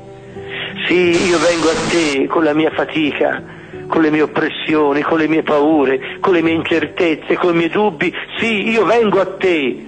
Sì, 0.86 1.28
io 1.28 1.38
vengo 1.38 1.68
a 1.68 1.88
te 1.90 2.26
con 2.26 2.44
la 2.44 2.54
mia 2.54 2.70
fatica 2.70 3.58
con 3.90 4.02
le 4.02 4.10
mie 4.10 4.22
oppressioni, 4.22 5.02
con 5.02 5.18
le 5.18 5.28
mie 5.28 5.42
paure, 5.42 6.18
con 6.20 6.32
le 6.32 6.42
mie 6.42 6.54
incertezze, 6.54 7.36
con 7.36 7.54
i 7.54 7.56
miei 7.56 7.68
dubbi. 7.68 8.14
Sì, 8.38 8.68
io 8.68 8.84
vengo 8.84 9.20
a 9.20 9.26
te. 9.26 9.84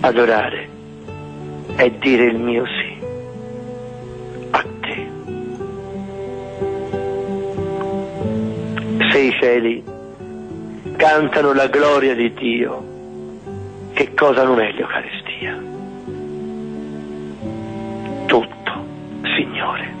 Adorare 0.00 0.68
è 1.76 1.90
dire 1.90 2.24
il 2.24 2.38
mio 2.38 2.64
sì 2.66 2.85
Se 9.16 9.22
i 9.22 9.32
cieli 9.40 9.82
cantano 10.98 11.54
la 11.54 11.68
gloria 11.68 12.14
di 12.14 12.34
Dio, 12.34 12.84
che 13.94 14.12
cosa 14.12 14.42
non 14.42 14.60
è 14.60 14.70
l'Eucaristia? 14.72 15.58
Tutto, 18.26 18.72
Signore. 19.34 19.94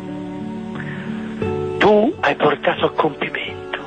Tu 1.78 2.14
hai 2.20 2.34
portato 2.34 2.84
a 2.84 2.90
compimento. 2.90 3.78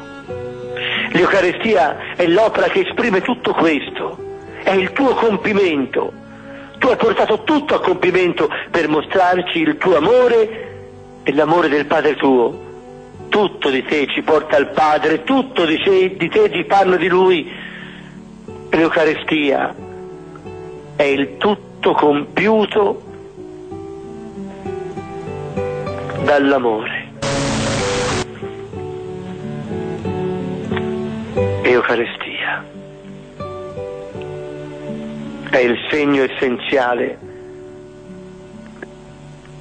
L'Eucaristia 1.11 2.15
è 2.15 2.25
l'opera 2.25 2.65
che 2.69 2.79
esprime 2.79 3.21
tutto 3.21 3.53
questo, 3.53 4.17
è 4.63 4.71
il 4.71 4.91
tuo 4.93 5.13
compimento. 5.13 6.11
Tu 6.79 6.87
hai 6.87 6.97
portato 6.97 7.43
tutto 7.43 7.75
a 7.75 7.81
compimento 7.81 8.49
per 8.71 8.87
mostrarci 8.87 9.59
il 9.59 9.77
tuo 9.77 9.95
amore 9.95 11.21
e 11.21 11.31
l'amore 11.35 11.69
del 11.69 11.85
Padre 11.85 12.15
tuo. 12.15 12.68
Tutto 13.39 13.69
di 13.69 13.82
te 13.86 14.06
ci 14.08 14.21
porta 14.21 14.58
al 14.58 14.71
Padre, 14.71 15.23
tutto 15.23 15.63
di 15.63 15.82
te, 15.82 16.17
di 16.17 16.28
te 16.28 16.52
ci 16.52 16.65
parla 16.65 16.97
di 16.97 17.08
Lui. 17.08 17.49
L'Eucaristia 18.69 19.73
è 20.97 21.04
il 21.04 21.38
tutto 21.38 21.93
compiuto 21.93 23.02
dall'amore. 26.25 27.08
Eucaristia 31.62 32.65
è 35.49 35.58
il 35.60 35.78
segno 35.89 36.23
essenziale 36.23 37.17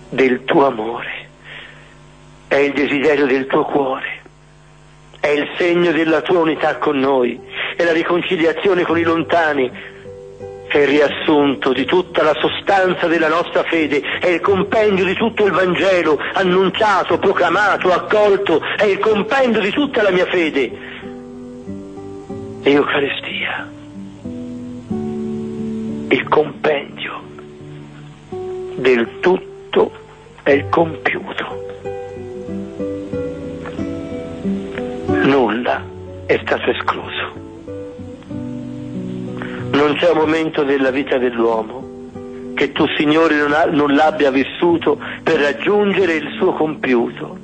del 0.09 0.43
tuo 0.45 0.67
amore, 0.67 1.18
è 2.49 2.57
il 2.57 2.73
desiderio 2.73 3.27
del 3.27 3.47
tuo 3.47 3.65
cuore, 3.65 4.23
è 5.21 5.29
il 5.29 5.49
segno 5.57 5.93
della 5.93 6.23
tua 6.23 6.41
unità 6.41 6.79
con 6.79 6.99
noi, 6.99 7.39
è 7.77 7.85
la 7.85 7.93
riconciliazione 7.93 8.85
con 8.85 8.99
i 8.99 9.03
lontani, 9.03 9.71
è 10.67 10.79
il 10.79 10.87
riassunto 10.87 11.73
di 11.73 11.85
tutta 11.85 12.23
la 12.23 12.35
sostanza 12.35 13.07
della 13.07 13.29
nostra 13.29 13.63
fede, 13.65 14.01
è 14.21 14.29
il 14.29 14.41
compendio 14.41 15.05
di 15.05 15.15
tutto 15.15 15.45
il 15.45 15.53
Vangelo 15.53 16.19
annunciato, 16.33 17.19
proclamato, 17.19 17.93
accolto, 17.93 18.61
è 18.77 18.85
il 18.85 18.99
compendio 18.99 19.61
di 19.61 19.71
tutta 19.71 20.03
la 20.03 20.11
mia 20.11 20.27
fede. 20.27 20.97
Eucaristia. 22.63 23.71
Il 26.11 26.29
compendio 26.29 27.23
del 28.77 29.21
tutto 29.21 29.93
è 30.43 30.51
il 30.51 30.69
compiuto. 30.69 31.68
Nulla 35.29 35.85
è 36.27 36.41
stato 36.43 36.71
escluso. 36.71 37.33
Non 39.71 39.95
c'è 39.97 40.11
un 40.11 40.17
momento 40.17 40.63
della 40.65 40.91
vita 40.91 41.19
dell'uomo 41.19 42.53
che 42.55 42.73
tu, 42.73 42.87
Signore, 42.97 43.37
non, 43.37 43.53
ha, 43.53 43.65
non 43.67 43.95
l'abbia 43.95 44.31
vissuto 44.31 44.99
per 45.23 45.39
raggiungere 45.41 46.15
il 46.15 46.35
suo 46.39 46.53
compiuto. 46.55 47.37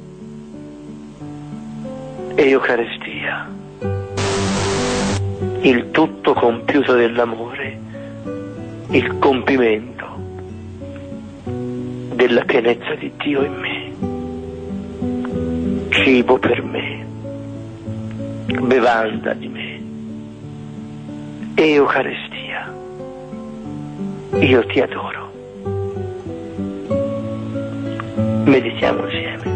Eucaristia, 2.35 3.49
il 5.61 5.91
tutto 5.91 6.33
compiuto 6.33 6.95
dell'amore 6.95 7.83
il 8.91 9.19
compimento 9.19 10.07
della 12.15 12.45
pienezza 12.45 12.95
di 12.95 13.13
Dio 13.17 13.43
in 13.43 13.55
me, 13.55 13.93
cibo 15.91 16.39
per 16.39 16.63
me, 16.63 17.14
bevanda 18.47 19.33
di 19.35 19.49
me, 19.49 19.83
Eucaristia. 21.55 22.73
Io 24.41 24.67
ti 24.67 24.81
adoro. 24.81 25.33
Meditiamo 28.45 29.05
insieme. 29.05 29.54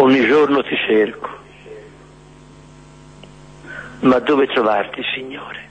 Ogni 0.00 0.26
giorno 0.26 0.62
ti 0.62 0.76
cerco. 0.86 1.28
Ma 4.00 4.18
dove 4.18 4.46
trovarti, 4.46 5.02
Signore? 5.14 5.68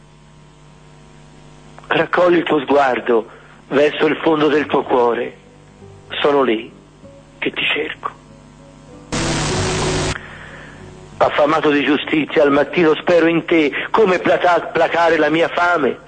Raccogli 1.87 2.37
il 2.37 2.43
tuo 2.43 2.59
sguardo 2.59 3.27
verso 3.69 4.05
il 4.05 4.15
fondo 4.17 4.47
del 4.47 4.67
tuo 4.67 4.83
cuore. 4.83 5.37
Sono 6.21 6.43
lì 6.43 6.71
che 7.39 7.51
ti 7.51 7.63
cerco. 7.63 8.17
Affamato 11.17 11.69
di 11.71 11.83
giustizia, 11.83 12.43
al 12.43 12.51
mattino 12.51 12.95
spero 12.95 13.25
in 13.25 13.43
te, 13.45 13.71
come 13.89 14.19
placare 14.19 15.17
la 15.17 15.29
mia 15.29 15.47
fame. 15.49 16.07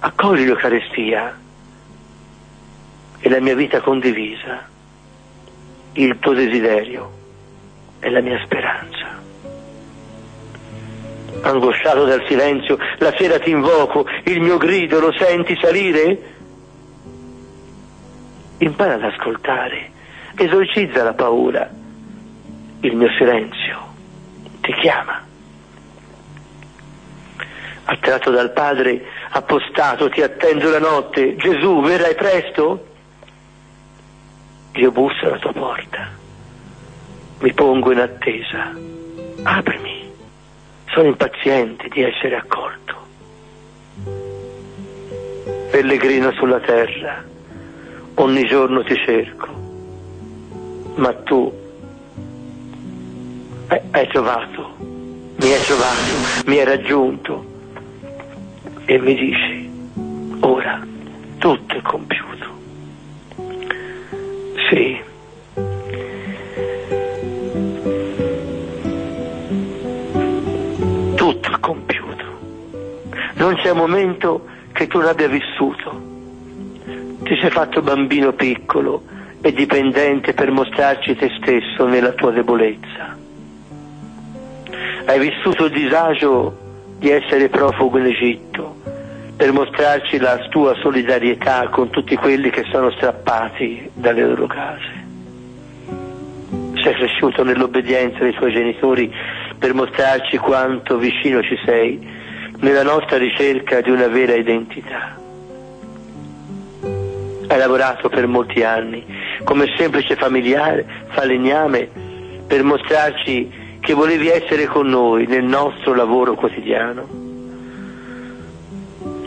Accogli 0.00 0.44
l'Eucarestia 0.44 1.38
e 3.20 3.28
la 3.28 3.40
mia 3.40 3.54
vita 3.54 3.80
condivisa, 3.80 4.67
il 5.98 6.18
tuo 6.20 6.32
desiderio 6.32 7.10
e 7.98 8.10
la 8.10 8.20
mia 8.20 8.40
speranza. 8.44 9.16
Angosciato 11.42 12.04
dal 12.04 12.24
silenzio, 12.26 12.78
la 12.98 13.12
sera 13.16 13.38
ti 13.38 13.50
invoco, 13.50 14.06
il 14.24 14.40
mio 14.40 14.58
grido 14.58 15.00
lo 15.00 15.12
senti 15.12 15.58
salire? 15.60 16.36
Impara 18.58 18.94
ad 18.94 19.04
ascoltare, 19.04 19.90
esorcizza 20.36 21.02
la 21.02 21.14
paura, 21.14 21.68
il 22.80 22.96
mio 22.96 23.08
silenzio 23.16 23.86
ti 24.60 24.72
chiama. 24.74 25.26
Attratto 27.84 28.30
dal 28.30 28.52
Padre, 28.52 29.02
appostato, 29.30 30.08
ti 30.10 30.22
attendo 30.22 30.70
la 30.70 30.78
notte, 30.78 31.34
Gesù, 31.36 31.80
verrai 31.80 32.14
presto? 32.14 32.87
Dio 34.78 34.92
bussa 34.92 35.26
alla 35.26 35.38
tua 35.38 35.52
porta. 35.52 36.08
mi 37.40 37.52
pongo 37.52 37.90
in 37.90 37.98
attesa. 37.98 38.70
Aprimi, 39.42 40.08
sono 40.86 41.08
impaziente 41.08 41.88
di 41.88 42.02
essere 42.02 42.36
accolto. 42.36 42.94
Pellegrino 45.70 46.30
sulla 46.30 46.60
terra, 46.60 47.24
ogni 48.14 48.46
giorno 48.46 48.84
ti 48.84 48.94
cerco, 49.04 49.48
ma 50.94 51.12
tu 51.12 51.52
hai 53.90 54.06
trovato, 54.06 54.76
mi 54.78 55.52
hai 55.52 55.62
trovato, 55.64 56.46
mi 56.46 56.56
hai 56.56 56.64
raggiunto 56.64 57.44
e 58.84 58.98
mi 59.00 59.14
dici, 59.16 59.70
ora 60.38 60.86
tutto 61.38 61.74
è 61.74 61.82
compiuto. 61.82 62.27
Sì. 64.68 65.00
Tutto 71.14 71.52
è 71.52 71.60
compiuto. 71.60 72.24
Non 73.34 73.54
c'è 73.56 73.72
momento 73.72 74.46
che 74.72 74.86
tu 74.86 75.00
l'abbia 75.00 75.28
vissuto. 75.28 76.06
Ti 77.22 77.38
sei 77.40 77.50
fatto 77.50 77.80
bambino 77.80 78.32
piccolo 78.32 79.02
e 79.40 79.52
dipendente 79.52 80.34
per 80.34 80.50
mostrarci 80.50 81.16
te 81.16 81.30
stesso 81.40 81.86
nella 81.86 82.12
tua 82.12 82.32
debolezza. 82.32 83.16
Hai 85.06 85.18
vissuto 85.18 85.64
il 85.64 85.72
disagio 85.72 86.56
di 86.98 87.08
essere 87.08 87.48
profugo 87.48 87.98
in 87.98 88.06
Egitto 88.06 88.77
per 89.38 89.52
mostrarci 89.52 90.18
la 90.18 90.36
tua 90.48 90.74
solidarietà 90.82 91.68
con 91.68 91.90
tutti 91.90 92.16
quelli 92.16 92.50
che 92.50 92.64
sono 92.72 92.90
strappati 92.90 93.88
dalle 93.94 94.26
loro 94.26 94.48
case. 94.48 95.06
Sei 96.82 96.92
cresciuto 96.94 97.44
nell'obbedienza 97.44 98.18
dei 98.18 98.32
tuoi 98.32 98.50
genitori 98.50 99.14
per 99.56 99.74
mostrarci 99.74 100.38
quanto 100.38 100.98
vicino 100.98 101.40
ci 101.40 101.56
sei 101.64 102.04
nella 102.58 102.82
nostra 102.82 103.16
ricerca 103.16 103.80
di 103.80 103.90
una 103.90 104.08
vera 104.08 104.34
identità. 104.34 105.16
Hai 107.46 107.58
lavorato 107.58 108.08
per 108.08 108.26
molti 108.26 108.64
anni 108.64 109.04
come 109.44 109.72
semplice 109.76 110.16
familiare, 110.16 110.84
falegname, 111.10 111.88
per 112.44 112.64
mostrarci 112.64 113.78
che 113.78 113.94
volevi 113.94 114.30
essere 114.30 114.66
con 114.66 114.88
noi 114.88 115.26
nel 115.26 115.44
nostro 115.44 115.94
lavoro 115.94 116.34
quotidiano 116.34 117.26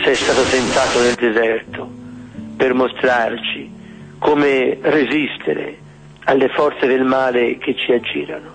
sei 0.03 0.15
stato 0.15 0.41
tentato 0.43 0.99
nel 0.99 1.15
deserto 1.15 1.89
per 2.57 2.73
mostrarci 2.73 3.69
come 4.17 4.77
resistere 4.81 5.77
alle 6.25 6.49
forze 6.49 6.87
del 6.87 7.03
male 7.03 7.57
che 7.57 7.75
ci 7.75 7.91
aggirano. 7.91 8.49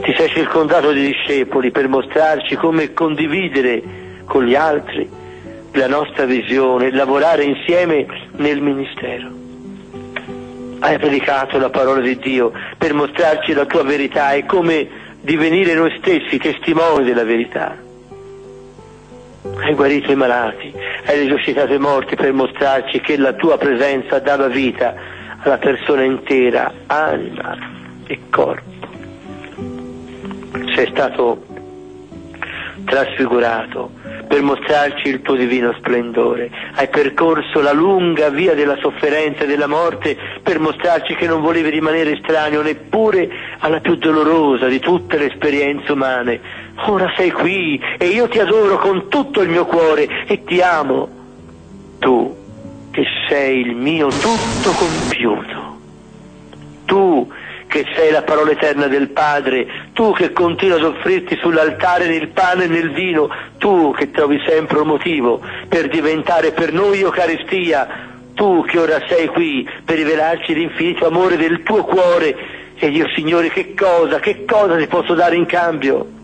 Ti 0.00 0.14
sei 0.16 0.28
circondato 0.28 0.92
di 0.92 1.06
discepoli 1.06 1.70
per 1.70 1.88
mostrarci 1.88 2.54
come 2.56 2.92
condividere 2.92 3.82
con 4.24 4.44
gli 4.44 4.54
altri 4.54 5.08
la 5.72 5.88
nostra 5.88 6.24
visione 6.24 6.86
e 6.86 6.92
lavorare 6.92 7.42
insieme 7.44 8.06
nel 8.36 8.60
ministero. 8.60 9.30
Hai 10.80 10.98
predicato 10.98 11.58
la 11.58 11.70
parola 11.70 12.00
di 12.00 12.16
Dio 12.18 12.52
per 12.76 12.94
mostrarci 12.94 13.52
la 13.52 13.66
tua 13.66 13.82
verità 13.82 14.32
e 14.32 14.46
come 14.46 14.88
divenire 15.20 15.74
noi 15.74 15.92
stessi 15.98 16.38
testimoni 16.38 17.04
della 17.04 17.24
verità 17.24 17.86
hai 19.68 19.74
guarito 19.74 20.10
i 20.10 20.16
malati, 20.16 20.72
hai 21.04 21.26
risuscitato 21.26 21.74
i 21.74 21.78
morti 21.78 22.16
per 22.16 22.32
mostrarci 22.32 23.00
che 23.00 23.18
la 23.18 23.34
tua 23.34 23.58
presenza 23.58 24.18
dava 24.18 24.46
vita 24.46 24.94
alla 25.40 25.58
persona 25.58 26.04
intera, 26.04 26.72
anima 26.86 27.54
e 28.06 28.18
corpo. 28.30 28.86
Sei 30.74 30.86
stato 30.90 31.44
trasfigurato 32.86 33.90
per 34.26 34.42
mostrarci 34.42 35.08
il 35.08 35.20
tuo 35.20 35.34
divino 35.34 35.74
splendore. 35.74 36.50
Hai 36.74 36.88
percorso 36.88 37.60
la 37.60 37.72
lunga 37.72 38.30
via 38.30 38.54
della 38.54 38.76
sofferenza 38.80 39.44
e 39.44 39.46
della 39.46 39.66
morte 39.66 40.16
per 40.42 40.58
mostrarci 40.60 41.14
che 41.14 41.26
non 41.26 41.42
volevi 41.42 41.68
rimanere 41.68 42.12
estraneo 42.12 42.62
neppure 42.62 43.28
alla 43.58 43.80
più 43.80 43.96
dolorosa 43.96 44.66
di 44.66 44.78
tutte 44.78 45.18
le 45.18 45.26
esperienze 45.26 45.92
umane. 45.92 46.57
Ora 46.86 47.12
sei 47.16 47.30
qui 47.30 47.80
e 47.98 48.06
io 48.06 48.28
ti 48.28 48.38
adoro 48.38 48.78
con 48.78 49.08
tutto 49.08 49.42
il 49.42 49.48
mio 49.48 49.66
cuore 49.66 50.24
e 50.26 50.44
ti 50.44 50.60
amo. 50.60 51.08
Tu 51.98 52.36
che 52.90 53.04
sei 53.28 53.60
il 53.60 53.74
mio 53.74 54.08
tutto 54.08 54.70
compiuto. 54.70 55.76
Tu 56.86 57.30
che 57.66 57.84
sei 57.94 58.10
la 58.10 58.22
parola 58.22 58.52
eterna 58.52 58.86
del 58.86 59.10
Padre, 59.10 59.66
tu 59.92 60.12
che 60.12 60.32
continui 60.32 60.78
ad 60.78 60.84
offrirti 60.84 61.36
sull'altare 61.36 62.08
nel 62.08 62.28
pane 62.28 62.64
e 62.64 62.68
nel 62.68 62.92
vino, 62.92 63.28
tu 63.58 63.92
che 63.94 64.10
trovi 64.10 64.40
sempre 64.46 64.78
un 64.78 64.86
motivo 64.86 65.40
per 65.68 65.88
diventare 65.88 66.52
per 66.52 66.72
noi 66.72 67.00
Eucaristia, 67.00 67.86
tu 68.32 68.64
che 68.64 68.78
ora 68.78 69.02
sei 69.06 69.26
qui 69.26 69.68
per 69.84 69.96
rivelarci 69.96 70.54
l'infinito 70.54 71.06
amore 71.06 71.36
del 71.36 71.62
tuo 71.62 71.84
cuore, 71.84 72.36
e 72.74 72.86
io 72.88 73.06
Signore 73.14 73.50
che 73.50 73.74
cosa, 73.74 74.18
che 74.18 74.46
cosa 74.46 74.76
ti 74.76 74.86
posso 74.86 75.12
dare 75.14 75.36
in 75.36 75.44
cambio? 75.44 76.16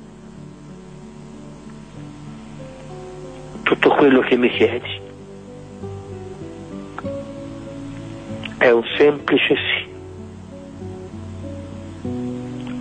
Tutto 3.65 3.89
quello 3.91 4.21
che 4.21 4.37
mi 4.37 4.49
chiedi 4.51 5.01
è 8.59 8.71
un 8.71 8.85
semplice 8.97 9.55
sì 9.57 9.93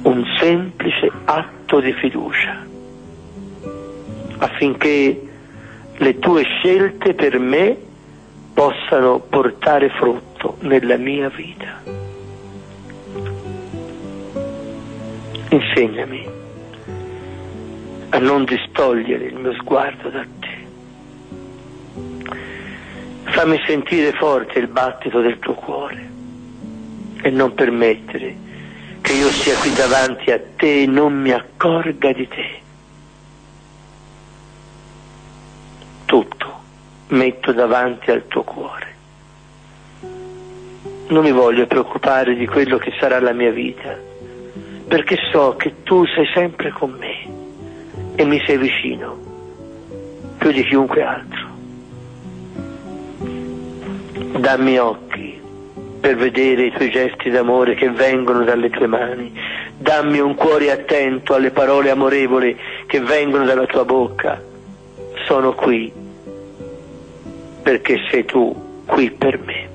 un 0.03 0.23
semplice 0.39 1.11
atto 1.25 1.79
di 1.79 1.93
fiducia 1.93 2.65
affinché 4.37 5.27
le 5.95 6.19
tue 6.19 6.43
scelte 6.43 7.13
per 7.13 7.39
me 7.39 7.77
possano 8.53 9.19
portare 9.19 9.89
frutto 9.89 10.57
nella 10.61 10.97
mia 10.97 11.29
vita. 11.29 11.81
Insegnami 15.49 16.27
a 18.09 18.17
non 18.19 18.43
distogliere 18.45 19.25
il 19.25 19.35
mio 19.35 19.53
sguardo 19.53 20.09
da 20.09 20.25
te. 20.39 20.42
Fammi 23.33 23.59
sentire 23.65 24.11
forte 24.11 24.59
il 24.59 24.67
battito 24.67 25.19
del 25.19 25.39
tuo 25.39 25.55
cuore 25.55 26.07
e 27.23 27.31
non 27.31 27.55
permettere 27.55 28.35
che 29.01 29.13
io 29.13 29.27
sia 29.31 29.57
qui 29.57 29.73
davanti 29.73 30.29
a 30.29 30.39
te 30.55 30.83
e 30.83 30.85
non 30.85 31.19
mi 31.19 31.31
accorga 31.31 32.13
di 32.13 32.27
te. 32.27 32.61
Tutto 36.05 36.61
metto 37.07 37.51
davanti 37.53 38.11
al 38.11 38.27
tuo 38.27 38.43
cuore. 38.43 38.95
Non 41.07 41.23
mi 41.23 41.31
voglio 41.31 41.65
preoccupare 41.65 42.35
di 42.35 42.45
quello 42.45 42.77
che 42.77 42.93
sarà 42.99 43.19
la 43.19 43.33
mia 43.33 43.51
vita, 43.51 43.97
perché 44.87 45.17
so 45.31 45.55
che 45.55 45.81
tu 45.81 46.05
sei 46.05 46.27
sempre 46.35 46.69
con 46.69 46.91
me 46.91 48.13
e 48.15 48.25
mi 48.25 48.39
sei 48.45 48.59
vicino, 48.59 49.17
più 50.37 50.51
di 50.51 50.63
chiunque 50.63 51.01
altro. 51.01 51.32
Dammi 54.37 54.77
occhi 54.79 55.39
per 55.99 56.15
vedere 56.15 56.65
i 56.65 56.71
tuoi 56.71 56.89
gesti 56.89 57.29
d'amore 57.29 57.75
che 57.75 57.89
vengono 57.89 58.43
dalle 58.43 58.69
tue 58.71 58.87
mani. 58.87 59.31
Dammi 59.77 60.19
un 60.19 60.33
cuore 60.35 60.71
attento 60.71 61.35
alle 61.35 61.51
parole 61.51 61.91
amorevoli 61.91 62.57
che 62.87 62.99
vengono 62.99 63.45
dalla 63.45 63.65
tua 63.67 63.85
bocca. 63.85 64.41
Sono 65.27 65.53
qui 65.53 65.93
perché 67.61 67.99
sei 68.09 68.25
tu 68.25 68.81
qui 68.85 69.11
per 69.11 69.39
me. 69.39 69.69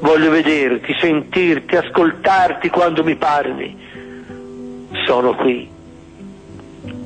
Voglio 0.00 0.30
vederti, 0.30 0.94
sentirti, 1.00 1.76
ascoltarti 1.76 2.68
quando 2.68 3.02
mi 3.02 3.16
parli. 3.16 3.76
Sono 5.06 5.34
qui 5.34 5.68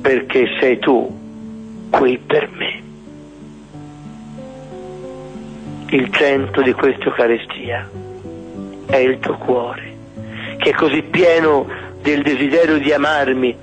perché 0.01 0.47
sei 0.59 0.77
tu 0.77 1.87
qui 1.89 2.17
per 2.17 2.49
me 2.51 2.84
il 5.89 6.11
centro 6.11 6.61
di 6.61 6.73
questa 6.73 7.05
Eucaristia 7.05 7.89
è 8.87 8.97
il 8.97 9.19
tuo 9.19 9.37
cuore, 9.37 9.93
che 10.57 10.69
è 10.69 10.73
così 10.73 11.01
pieno 11.03 11.67
del 12.01 12.21
desiderio 12.21 12.77
di 12.77 12.91
amarmi, 12.91 13.55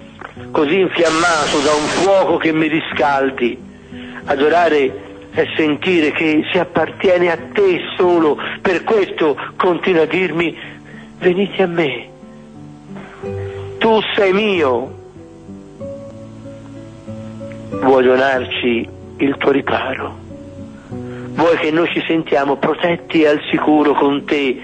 così 0.51 0.81
infiammato 0.81 1.59
da 1.65 1.73
un 1.73 1.87
fuoco 1.87 2.37
che 2.37 2.53
mi 2.53 2.69
riscaldi. 2.69 3.71
Adorare 4.25 5.11
è 5.31 5.47
sentire 5.57 6.13
che 6.13 6.45
si 6.51 6.59
appartiene 6.59 7.31
a 7.31 7.39
te 7.53 7.81
solo, 7.97 8.39
per 8.61 8.85
questo 8.85 9.37
continua 9.57 10.03
a 10.03 10.07
dirmi 10.07 10.57
venite 11.19 11.63
a 11.63 11.67
me, 11.67 12.09
tu 13.79 14.01
sei 14.15 14.33
mio. 14.33 15.01
Vuoi 17.81 18.05
donarci 18.05 18.89
il 19.17 19.37
tuo 19.39 19.51
riparo? 19.51 20.22
Vuoi 21.35 21.57
che 21.57 21.71
noi 21.71 21.89
ci 21.89 22.03
sentiamo 22.07 22.57
protetti 22.57 23.23
e 23.23 23.29
al 23.29 23.41
sicuro 23.51 23.95
con 23.95 24.25
te 24.25 24.61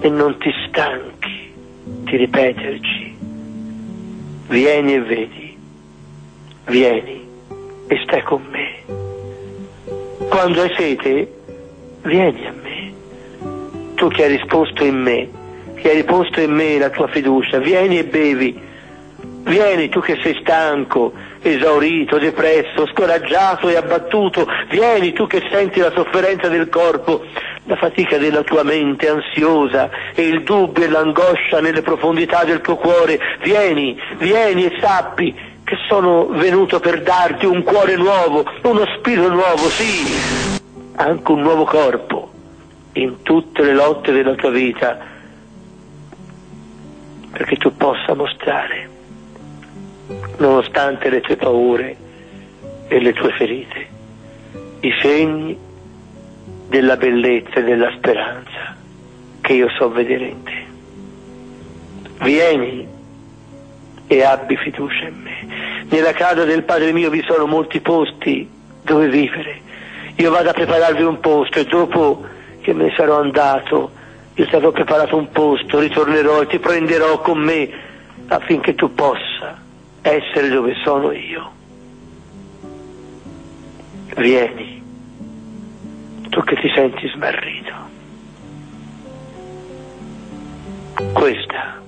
e 0.00 0.08
non 0.08 0.38
ti 0.38 0.50
stanchi 0.66 1.52
di 1.84 2.16
ripeterci, 2.16 3.16
vieni 4.48 4.94
e 4.94 5.00
vedi, 5.00 5.58
vieni 6.66 7.26
e 7.86 8.00
stai 8.04 8.22
con 8.22 8.42
me. 8.50 8.72
Quando 10.28 10.62
hai 10.62 10.74
sete, 10.76 11.32
vieni 12.02 12.46
a 12.46 12.52
me. 12.52 12.92
Tu 13.94 14.08
che 14.08 14.24
hai 14.24 14.36
risposto 14.36 14.84
in 14.84 14.96
me, 14.96 15.28
che 15.74 15.90
hai 15.90 15.96
riposto 15.96 16.40
in 16.40 16.52
me 16.52 16.78
la 16.78 16.90
tua 16.90 17.06
fiducia, 17.08 17.58
vieni 17.58 17.98
e 17.98 18.04
bevi. 18.04 18.60
Vieni 19.44 19.88
tu 19.90 20.00
che 20.00 20.18
sei 20.22 20.36
stanco, 20.40 21.12
esaurito, 21.44 22.18
depresso, 22.18 22.86
scoraggiato 22.86 23.68
e 23.68 23.76
abbattuto, 23.76 24.46
vieni 24.70 25.12
tu 25.12 25.26
che 25.26 25.42
senti 25.50 25.78
la 25.78 25.92
sofferenza 25.92 26.48
del 26.48 26.68
corpo, 26.70 27.22
la 27.64 27.76
fatica 27.76 28.16
della 28.16 28.42
tua 28.42 28.62
mente 28.62 29.08
ansiosa 29.08 29.90
e 30.14 30.26
il 30.26 30.42
dubbio 30.42 30.84
e 30.84 30.88
l'angoscia 30.88 31.60
nelle 31.60 31.82
profondità 31.82 32.44
del 32.44 32.62
tuo 32.62 32.76
cuore, 32.76 33.18
vieni, 33.42 34.00
vieni 34.18 34.64
e 34.64 34.78
sappi 34.80 35.34
che 35.64 35.76
sono 35.86 36.28
venuto 36.28 36.80
per 36.80 37.02
darti 37.02 37.46
un 37.46 37.62
cuore 37.62 37.96
nuovo, 37.96 38.44
uno 38.62 38.86
spirito 38.96 39.28
nuovo, 39.28 39.68
sì, 39.68 40.60
anche 40.96 41.32
un 41.32 41.40
nuovo 41.40 41.64
corpo 41.64 42.30
in 42.94 43.22
tutte 43.22 43.62
le 43.62 43.74
lotte 43.74 44.12
della 44.12 44.34
tua 44.34 44.50
vita, 44.50 44.98
perché 47.32 47.56
tu 47.56 47.74
possa 47.76 48.14
mostrare 48.14 48.92
nonostante 50.38 51.08
le 51.08 51.20
tue 51.20 51.36
paure 51.36 51.96
e 52.88 53.00
le 53.00 53.12
tue 53.12 53.32
ferite, 53.32 53.86
i 54.80 54.92
segni 55.00 55.56
della 56.68 56.96
bellezza 56.96 57.60
e 57.60 57.62
della 57.62 57.90
speranza 57.96 58.76
che 59.40 59.52
io 59.52 59.68
so 59.70 59.90
vedere 59.90 60.26
in 60.26 60.42
te. 60.42 60.62
Vieni 62.22 62.86
e 64.06 64.22
abbi 64.22 64.56
fiducia 64.56 65.06
in 65.06 65.20
me. 65.20 65.84
Nella 65.88 66.12
casa 66.12 66.44
del 66.44 66.64
Padre 66.64 66.92
mio 66.92 67.10
vi 67.10 67.22
sono 67.26 67.46
molti 67.46 67.80
posti 67.80 68.48
dove 68.82 69.08
vivere. 69.08 69.60
Io 70.16 70.30
vado 70.30 70.50
a 70.50 70.52
prepararvi 70.52 71.02
un 71.02 71.20
posto 71.20 71.58
e 71.58 71.64
dopo 71.64 72.24
che 72.60 72.72
me 72.72 72.84
ne 72.84 72.94
sarò 72.96 73.20
andato, 73.20 73.90
io 74.34 74.46
ti 74.46 74.54
avrò 74.54 74.70
preparato 74.70 75.16
un 75.16 75.30
posto, 75.30 75.78
ritornerò 75.78 76.42
e 76.42 76.46
ti 76.46 76.58
prenderò 76.58 77.20
con 77.20 77.38
me 77.38 77.68
affinché 78.28 78.74
tu 78.74 78.94
possa 78.94 79.62
essere 80.04 80.48
dove 80.48 80.74
sono 80.84 81.12
io. 81.12 81.52
Vieni, 84.16 84.82
tu 86.28 86.42
che 86.42 86.56
ti 86.56 86.70
senti 86.74 87.08
smarrito. 87.08 87.72
Questa 91.14 91.82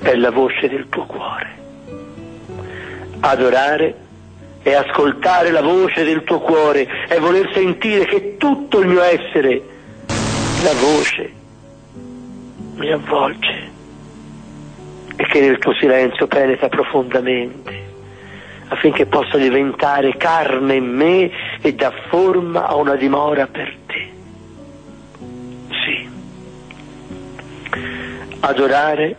è 0.00 0.14
la 0.14 0.30
voce 0.30 0.68
del 0.68 0.88
tuo 0.88 1.04
cuore. 1.04 1.54
Adorare 3.20 3.94
è 4.62 4.72
ascoltare 4.72 5.50
la 5.50 5.62
voce 5.62 6.04
del 6.04 6.24
tuo 6.24 6.40
cuore, 6.40 6.86
è 7.06 7.18
voler 7.18 7.52
sentire 7.52 8.06
che 8.06 8.36
tutto 8.38 8.80
il 8.80 8.88
mio 8.88 9.02
essere, 9.02 9.62
la 10.62 10.72
voce, 10.72 11.32
mi 12.76 12.90
avvolge 12.90 13.74
e 15.16 15.26
che 15.26 15.40
nel 15.40 15.58
tuo 15.58 15.74
silenzio 15.74 16.26
penetra 16.26 16.68
profondamente 16.68 17.86
affinché 18.68 19.06
possa 19.06 19.36
diventare 19.36 20.16
carne 20.16 20.74
in 20.74 20.86
me 20.86 21.30
e 21.60 21.74
dà 21.74 21.92
forma 22.08 22.66
a 22.66 22.74
una 22.74 22.96
dimora 22.96 23.46
per 23.46 23.76
te. 23.86 24.10
Sì. 25.68 26.08
Adorare 28.40 29.16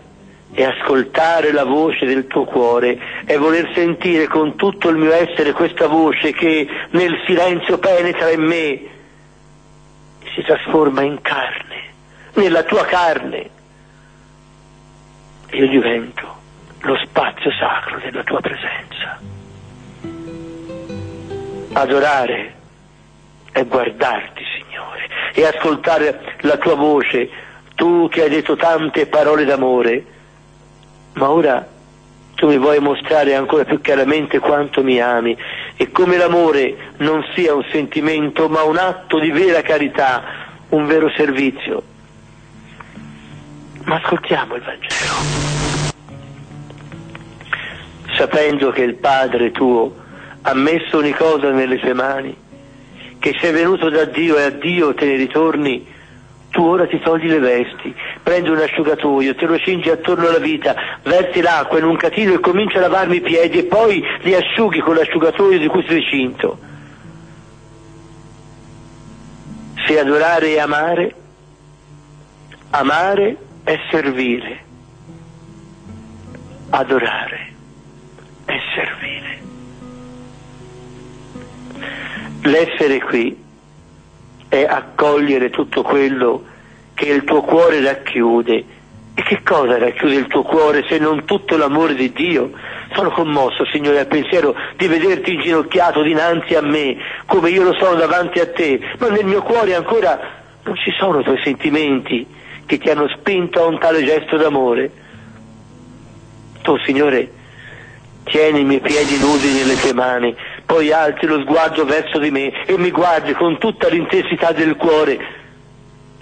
e 0.53 0.63
ascoltare 0.63 1.51
la 1.51 1.63
voce 1.63 2.05
del 2.05 2.27
tuo 2.27 2.45
cuore 2.45 2.99
e 3.25 3.37
voler 3.37 3.71
sentire 3.73 4.27
con 4.27 4.55
tutto 4.55 4.89
il 4.89 4.97
mio 4.97 5.13
essere 5.13 5.51
questa 5.51 5.87
voce 5.87 6.33
che 6.33 6.67
nel 6.91 7.21
silenzio 7.25 7.77
penetra 7.77 8.29
in 8.31 8.41
me 8.41 8.71
e 8.71 8.89
si 10.33 10.41
trasforma 10.41 11.03
in 11.03 11.21
carne, 11.21 11.75
nella 12.33 12.63
tua 12.63 12.85
carne 12.85 13.55
io 15.51 15.67
divento 15.67 16.35
lo 16.81 16.95
spazio 17.03 17.51
sacro 17.51 17.99
della 17.99 18.23
tua 18.23 18.39
presenza. 18.41 19.19
Adorare 21.73 22.53
è 23.51 23.65
guardarti, 23.65 24.43
Signore, 24.57 25.07
e 25.33 25.45
ascoltare 25.45 26.35
la 26.41 26.57
tua 26.57 26.75
voce, 26.75 27.29
tu 27.75 28.07
che 28.09 28.23
hai 28.23 28.29
detto 28.29 28.55
tante 28.55 29.07
parole 29.07 29.45
d'amore, 29.45 30.05
ma 31.13 31.29
ora 31.29 31.67
tu 32.35 32.47
mi 32.47 32.57
vuoi 32.57 32.79
mostrare 32.79 33.33
ancora 33.33 33.63
più 33.63 33.81
chiaramente 33.81 34.37
quanto 34.37 34.83
mi 34.83 35.01
ami 35.01 35.35
e 35.75 35.91
come 35.91 36.17
l'amore 36.17 36.93
non 36.97 37.25
sia 37.33 37.55
un 37.55 37.65
sentimento 37.71 38.47
ma 38.47 38.61
un 38.61 38.77
atto 38.77 39.19
di 39.19 39.31
vera 39.31 39.61
carità, 39.63 40.23
un 40.69 40.85
vero 40.85 41.09
servizio 41.15 41.95
ma 43.87 43.95
ascoltiamo 43.95 44.55
il 44.55 44.61
Vangelo. 44.61 45.95
Sapendo 48.15 48.71
che 48.71 48.83
il 48.83 48.95
Padre 48.95 49.51
tuo 49.51 49.95
ha 50.41 50.53
messo 50.53 50.97
ogni 50.97 51.13
cosa 51.13 51.51
nelle 51.51 51.79
tue 51.79 51.93
mani, 51.93 52.35
che 53.19 53.35
sei 53.39 53.51
venuto 53.51 53.89
da 53.89 54.05
Dio 54.05 54.37
e 54.37 54.43
a 54.43 54.49
Dio 54.49 54.93
te 54.93 55.05
ne 55.05 55.15
ritorni, 55.15 55.95
tu 56.49 56.63
ora 56.63 56.85
ti 56.87 56.99
togli 56.99 57.27
le 57.27 57.39
vesti, 57.39 57.93
prendi 58.23 58.49
un 58.49 58.59
asciugatoio, 58.59 59.35
te 59.35 59.45
lo 59.45 59.57
cingi 59.57 59.89
attorno 59.89 60.27
alla 60.27 60.39
vita, 60.39 60.75
versi 61.03 61.41
l'acqua 61.41 61.77
in 61.77 61.85
un 61.85 61.95
catino 61.95 62.33
e 62.33 62.39
cominci 62.39 62.77
a 62.77 62.81
lavarmi 62.81 63.17
i 63.17 63.21
piedi 63.21 63.59
e 63.59 63.63
poi 63.65 64.03
li 64.21 64.33
asciughi 64.33 64.79
con 64.79 64.95
l'asciugatoio 64.95 65.59
di 65.59 65.67
cui 65.67 65.85
sei 65.87 66.03
cinto. 66.03 66.59
Se 69.85 69.97
adorare 69.97 70.49
e 70.49 70.59
amare, 70.59 71.15
amare 72.71 73.45
è 73.67 73.77
servire, 73.91 74.63
adorare 76.69 77.53
è 78.45 78.57
servire. 78.73 79.39
L'essere 82.43 83.01
qui 83.01 83.37
è 84.47 84.63
accogliere 84.63 85.49
tutto 85.49 85.81
quello 85.81 86.45
che 86.93 87.07
il 87.07 87.25
tuo 87.25 87.41
cuore 87.41 87.81
racchiude. 87.81 88.75
E 89.15 89.23
che 89.23 89.41
cosa 89.43 89.77
racchiude 89.77 90.15
il 90.15 90.27
tuo 90.27 90.43
cuore 90.43 90.85
se 90.87 90.97
non 90.97 91.25
tutto 91.25 91.57
l'amore 91.57 91.93
di 91.93 92.13
Dio? 92.13 92.51
Sono 92.93 93.09
commosso, 93.11 93.65
Signore, 93.65 93.99
al 93.99 94.07
pensiero 94.07 94.55
di 94.77 94.87
vederti 94.87 95.33
inginocchiato 95.33 96.03
dinanzi 96.03 96.55
a 96.55 96.61
me, 96.61 96.95
come 97.25 97.49
io 97.49 97.63
lo 97.63 97.73
sono 97.73 97.95
davanti 97.95 98.39
a 98.39 98.49
te, 98.49 98.79
ma 98.97 99.09
nel 99.09 99.25
mio 99.25 99.41
cuore 99.41 99.75
ancora 99.75 100.17
non 100.63 100.75
ci 100.77 100.91
sono 100.97 101.19
i 101.19 101.23
tuoi 101.23 101.41
sentimenti, 101.43 102.36
che 102.67 102.77
ti 102.77 102.89
hanno 102.89 103.07
spinto 103.07 103.63
a 103.63 103.65
un 103.65 103.79
tale 103.79 104.03
gesto 104.03 104.37
d'amore. 104.37 104.91
Tu, 106.61 106.77
Signore, 106.79 107.31
tieni 108.25 108.59
i 108.59 108.65
miei 108.65 108.81
piedi 108.81 109.17
nudi 109.17 109.53
nelle 109.53 109.75
tue 109.75 109.93
mani, 109.93 110.35
poi 110.65 110.91
alzi 110.91 111.25
lo 111.25 111.39
sguardo 111.39 111.85
verso 111.85 112.19
di 112.19 112.29
me 112.29 112.65
e 112.65 112.77
mi 112.77 112.91
guardi 112.91 113.33
con 113.33 113.57
tutta 113.57 113.87
l'intensità 113.87 114.51
del 114.51 114.75
cuore. 114.75 115.17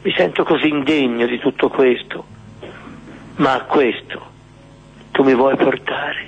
Mi 0.04 0.14
sento 0.16 0.44
così 0.44 0.68
indegno 0.68 1.26
di 1.26 1.40
tutto 1.40 1.68
questo, 1.68 2.26
ma 3.38 3.56
a 3.56 3.62
questo 3.64 4.34
tu 5.12 5.24
mi 5.24 5.34
vuoi 5.34 5.56
portare, 5.56 6.26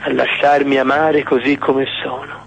a 0.00 0.12
lasciarmi 0.12 0.78
amare 0.78 1.22
così 1.22 1.58
come 1.58 1.86
sono 2.02 2.44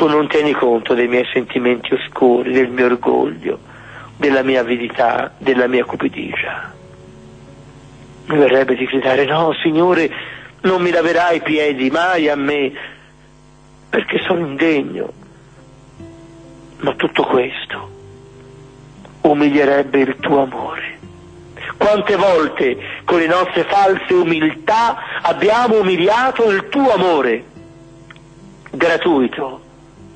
tu 0.00 0.08
non 0.08 0.28
tieni 0.28 0.52
conto 0.52 0.94
dei 0.94 1.08
miei 1.08 1.26
sentimenti 1.30 1.92
oscuri, 1.92 2.52
del 2.52 2.70
mio 2.70 2.86
orgoglio, 2.86 3.58
della 4.20 4.42
mia 4.42 4.60
avidità, 4.60 5.32
della 5.38 5.66
mia 5.66 5.86
cupidigia. 5.86 6.70
Mi 8.26 8.36
verrebbe 8.36 8.74
di 8.74 8.84
gridare, 8.84 9.24
no 9.24 9.54
Signore, 9.62 10.10
non 10.60 10.82
mi 10.82 10.90
laverai 10.90 11.38
i 11.38 11.40
piedi 11.40 11.88
mai 11.88 12.28
a 12.28 12.36
me, 12.36 12.70
perché 13.88 14.18
sono 14.26 14.46
indegno. 14.46 15.10
Ma 16.80 16.92
tutto 16.96 17.24
questo 17.24 17.88
umilierebbe 19.22 20.00
il 20.00 20.16
tuo 20.20 20.42
amore. 20.42 20.98
Quante 21.78 22.14
volte 22.16 22.76
con 23.04 23.20
le 23.20 23.26
nostre 23.26 23.64
false 23.64 24.12
umiltà 24.12 25.22
abbiamo 25.22 25.80
umiliato 25.80 26.50
il 26.50 26.68
tuo 26.68 26.92
amore, 26.92 27.44
gratuito, 28.70 29.62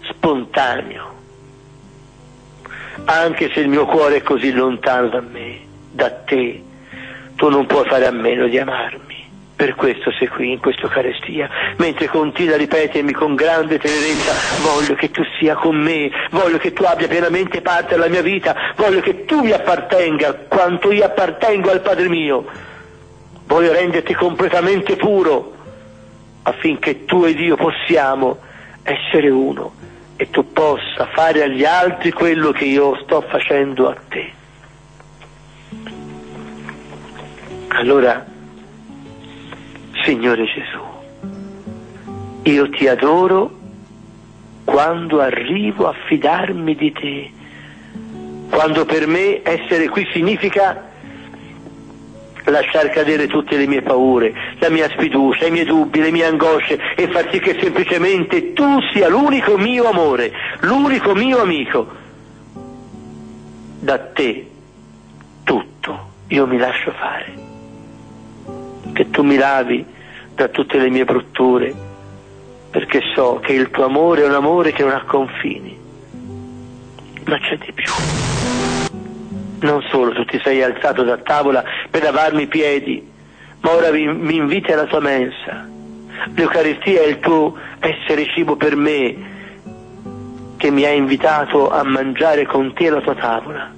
spontaneo, 0.03 1.14
anche 3.05 3.51
se 3.53 3.61
il 3.61 3.69
mio 3.69 3.87
cuore 3.87 4.17
è 4.17 4.23
così 4.23 4.53
lontano 4.53 5.09
da 5.09 5.21
me, 5.21 5.59
da 5.91 6.11
te, 6.11 6.63
tu 7.37 7.49
non 7.49 7.67
puoi 7.67 7.87
fare 7.87 8.07
a 8.07 8.11
meno 8.11 8.47
di 8.47 8.59
amarmi. 8.59 9.23
Per 9.57 9.77
questo 9.77 10.11
sei 10.19 10.27
qui 10.27 10.51
in 10.51 10.59
questa 10.59 10.83
Eucaristia, 10.83 11.49
mentre 11.77 12.09
continua 12.09 12.57
a 12.57 12.59
ripetermi 12.59 13.13
con 13.13 13.37
grande 13.37 13.79
tenerezza, 13.79 14.33
voglio 14.63 14.95
che 14.95 15.13
tu 15.13 15.23
sia 15.39 15.55
con 15.55 15.77
me, 15.77 16.11
voglio 16.31 16.59
che 16.59 16.73
tu 16.73 16.83
abbia 16.83 17.07
pienamente 17.07 17.61
parte 17.61 17.95
della 17.95 18.09
mia 18.09 18.23
vita, 18.23 18.55
voglio 18.75 19.01
che 19.01 19.25
tu 19.25 19.43
mi 19.43 19.53
appartenga 19.53 20.35
quanto 20.49 20.91
io 20.91 21.05
appartengo 21.05 21.71
al 21.71 21.83
Padre 21.83 22.09
mio, 22.09 22.45
voglio 23.47 23.73
renderti 23.73 24.13
completamente 24.15 24.97
puro 24.97 25.53
affinché 26.43 27.05
tu 27.05 27.25
ed 27.25 27.39
io 27.39 27.55
possiamo 27.55 28.39
essere 28.83 29.31
uno 29.31 29.84
e 30.17 30.31
tu 30.31 30.53
possa 30.53 31.07
fare 31.13 31.43
agli 31.43 31.65
altri 31.65 32.13
quello 32.13 32.53
che 32.53 32.65
io 32.65 32.97
sto 33.03 33.21
facendo 33.23 33.89
a 33.89 33.97
te. 34.09 34.33
Allora, 37.69 38.25
Signore 40.05 40.45
Gesù, 40.45 40.83
io 42.43 42.71
ti 42.71 42.87
adoro 42.87 43.59
quando 44.65 45.21
arrivo 45.21 45.89
a 45.89 45.95
fidarmi 46.07 46.75
di 46.77 46.93
te, 46.93 47.33
quando 48.51 48.85
per 48.85 49.07
me 49.07 49.41
essere 49.43 49.89
qui 49.89 50.07
significa 50.13 50.93
lasciar 52.51 52.91
cadere 52.91 53.27
tutte 53.27 53.57
le 53.57 53.67
mie 53.67 53.83
paure, 53.83 54.35
la 54.59 54.69
mia 54.69 54.89
sfiducia, 54.91 55.47
i 55.47 55.51
miei 55.51 55.65
dubbi, 55.65 56.01
le 56.01 56.11
mie 56.11 56.27
angosce 56.27 56.79
e 56.97 57.09
far 57.09 57.29
sì 57.31 57.41
che 57.41 57.57
semplicemente 57.61 58.53
tu 58.53 58.81
sia 58.93 59.09
l'unico 59.09 59.57
mio 59.57 59.89
amore, 59.89 60.33
l'unico 60.61 61.15
mio 61.15 61.41
amico. 61.41 62.03
Da 63.81 63.99
te 63.99 64.51
tutto 65.45 66.13
io 66.29 66.47
mi 66.47 66.59
lascio 66.59 66.93
fare. 66.93 67.43
Che 68.93 69.11
tu 69.11 69.23
mi 69.23 69.37
lavi 69.37 69.85
da 70.35 70.49
tutte 70.49 70.79
le 70.79 70.91
mie 70.91 71.05
brutture, 71.05 71.75
perché 72.71 73.01
so 73.15 73.41
che 73.43 73.53
il 73.53 73.71
tuo 73.71 73.85
amore 73.85 74.23
è 74.23 74.27
un 74.27 74.35
amore 74.35 74.73
che 74.73 74.83
non 74.83 74.93
ha 74.93 75.05
confini. 75.05 75.79
Ma 77.25 77.39
c'è 77.39 77.57
di 77.57 77.73
più. 77.73 78.64
Non 79.65 79.83
solo 79.89 80.13
tu 80.13 80.27
ti 80.27 80.39
sei 80.45 80.63
alzato 80.63 81.05
da 81.05 81.17
tavola 81.17 81.65
per 81.91 82.03
lavarmi 82.03 82.43
i 82.43 82.47
piedi, 82.47 83.11
ma 83.61 83.73
ora 83.73 83.91
mi, 83.91 84.07
mi 84.13 84.37
inviti 84.37 84.71
alla 84.71 84.85
tua 84.85 85.01
mensa. 85.01 85.67
L'Eucaristia 86.35 87.01
è 87.01 87.07
il 87.07 87.19
tuo 87.19 87.57
essere 87.81 88.27
cibo 88.27 88.57
per 88.57 88.77
me, 88.77 89.17
che 90.59 90.71
mi 90.71 90.85
ha 90.85 90.91
invitato 90.91 91.71
a 91.71 91.83
mangiare 91.83 92.45
con 92.45 92.75
te 92.75 92.89
alla 92.89 93.01
tua 93.01 93.15
tavola. 93.15 93.73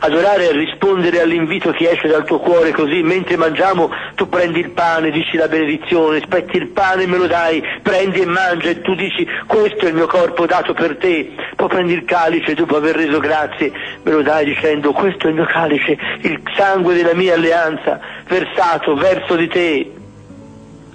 Adorare 0.00 0.48
e 0.48 0.52
rispondere 0.52 1.20
all'invito 1.20 1.70
che 1.70 1.90
esce 1.90 2.08
dal 2.08 2.24
tuo 2.24 2.38
cuore 2.38 2.72
così, 2.72 3.02
mentre 3.02 3.36
mangiamo 3.36 3.90
tu 4.14 4.28
prendi 4.28 4.60
il 4.60 4.70
pane, 4.70 5.10
dici 5.10 5.36
la 5.36 5.48
benedizione, 5.48 6.20
spetti 6.20 6.56
il 6.56 6.68
pane 6.68 7.04
e 7.04 7.06
me 7.06 7.16
lo 7.16 7.26
dai, 7.26 7.62
prendi 7.82 8.20
e 8.20 8.26
mangia 8.26 8.70
e 8.70 8.80
tu 8.80 8.94
dici 8.94 9.26
questo 9.46 9.84
è 9.84 9.88
il 9.88 9.94
mio 9.94 10.06
corpo 10.06 10.46
dato 10.46 10.72
per 10.74 10.96
te, 10.96 11.32
poi 11.54 11.68
prendi 11.68 11.92
il 11.92 12.04
calice 12.04 12.54
dopo 12.54 12.76
aver 12.76 12.96
reso 12.96 13.18
grazie, 13.18 13.72
me 14.02 14.12
lo 14.12 14.22
dai 14.22 14.44
dicendo 14.44 14.92
questo 14.92 15.26
è 15.26 15.30
il 15.30 15.36
mio 15.36 15.46
calice, 15.46 15.96
il 16.20 16.40
sangue 16.56 16.94
della 16.94 17.14
mia 17.14 17.34
alleanza, 17.34 18.00
versato 18.26 18.94
verso 18.94 19.36
di 19.36 19.48
te, 19.48 19.92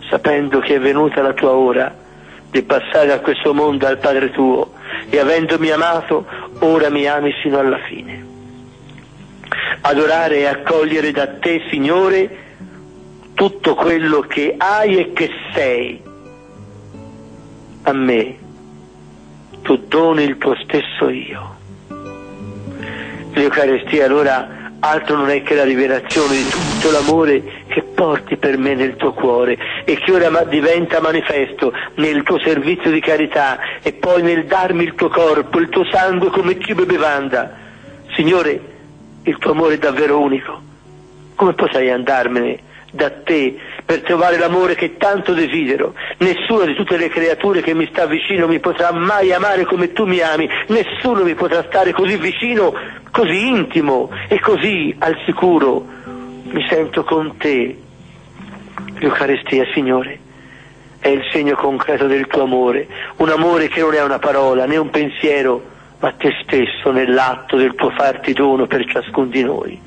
sapendo 0.10 0.60
che 0.60 0.76
è 0.76 0.80
venuta 0.80 1.22
la 1.22 1.34
tua 1.34 1.52
ora 1.52 1.94
di 2.50 2.62
passare 2.64 3.08
da 3.08 3.20
questo 3.20 3.54
mondo 3.54 3.86
al 3.88 3.98
Padre 3.98 4.32
tuo 4.32 4.72
e 5.10 5.20
avendomi 5.20 5.70
amato, 5.70 6.26
ora 6.60 6.90
mi 6.90 7.06
ami 7.06 7.34
sino 7.42 7.60
alla 7.60 7.80
fine 7.88 8.27
adorare 9.82 10.38
e 10.38 10.46
accogliere 10.46 11.12
da 11.12 11.28
te, 11.28 11.64
Signore, 11.70 12.46
tutto 13.34 13.76
quello 13.76 14.22
che 14.22 14.56
hai 14.58 14.98
e 14.98 15.14
che 15.14 15.30
sei. 15.54 16.02
A 17.84 17.94
me 17.94 18.38
tu 19.62 19.78
doni 19.88 20.24
il 20.24 20.38
tuo 20.38 20.56
stesso 20.64 21.10
io. 21.10 21.56
L'Eucarestia 23.34 24.06
allora 24.06 24.58
altro 24.80 25.18
non 25.18 25.30
è 25.30 25.42
che 25.44 25.56
la 25.56 25.64
rivelazione 25.64 26.38
di 26.38 26.48
tutto 26.50 26.92
l'amore 26.92 27.64
che 27.68 27.82
porti 27.82 28.38
per 28.38 28.58
me 28.58 28.76
nel 28.76 28.96
tuo 28.96 29.14
cuore 29.14 29.58
e 29.84 29.98
che 29.98 30.12
ora 30.12 30.44
diventa 30.44 31.02
manifesto 31.02 31.74
nel 31.96 32.24
tuo 32.24 32.40
servizio 32.40 32.92
di 32.92 33.00
carità 33.00 33.60
e 33.82 33.94
poi 33.94 34.22
nel 34.22 34.46
darmi 34.46 34.84
il 34.84 34.96
tuo 34.96 35.10
corpo, 35.10 35.60
il 35.60 35.70
tuo 35.70 35.86
sangue 35.92 36.30
come 36.30 36.60
cibo 36.60 36.84
e 36.84 36.86
bevanda. 36.86 37.56
Signore, 38.16 38.77
il 39.28 39.38
tuo 39.40 39.52
amore 39.52 39.76
è 39.76 39.78
davvero 39.78 40.20
unico. 40.20 40.62
Come 41.36 41.54
potrei 41.54 41.92
andarmene 41.92 42.60
da 42.92 43.12
te 43.12 43.58
per 43.86 44.02
trovare 44.02 44.38
l'amore 44.38 44.76
che 44.76 44.96
tanto 44.96 45.34
desidero? 45.34 45.94
Nessuna 46.20 46.64
di 46.66 46.74
tutte 46.74 46.96
le 46.98 47.10
creature 47.10 47.62
che 47.62 47.74
mi 47.74 47.88
sta 47.92 48.06
vicino 48.06 48.48
mi 48.48 48.60
potrà 48.60 48.94
mai 48.94 49.34
amare 49.34 49.66
come 49.66 49.92
tu 49.92 50.06
mi 50.06 50.22
ami, 50.22 50.50
nessuno 50.68 51.24
mi 51.24 51.36
potrà 51.36 51.64
stare 51.68 51.92
così 51.92 52.16
vicino, 52.16 52.74
così 53.12 53.48
intimo 53.48 54.10
e 54.30 54.40
così 54.40 54.96
al 54.98 55.18
sicuro. 55.26 55.86
Mi 56.44 56.66
sento 56.70 57.04
con 57.04 57.36
te. 57.38 57.78
L'Eucaristia, 59.00 59.66
Signore, 59.74 60.20
è 61.00 61.10
il 61.10 61.22
segno 61.32 61.56
concreto 61.56 62.08
del 62.08 62.28
tuo 62.28 62.44
amore, 62.44 62.88
un 63.18 63.30
amore 63.30 63.68
che 63.68 63.82
non 63.82 63.94
è 63.94 64.02
una 64.02 64.20
parola 64.20 64.66
né 64.66 64.78
un 64.78 64.90
pensiero, 64.90 65.76
ma 66.00 66.12
te 66.12 66.32
stesso 66.44 66.92
nell'atto 66.92 67.58
del 67.58 67.76
tuo 67.76 67.90
farti 67.92 68.34
dono 68.34 68.68
per 68.68 68.86
ciascun 68.86 69.30
di 69.30 69.44
noi. 69.44 69.82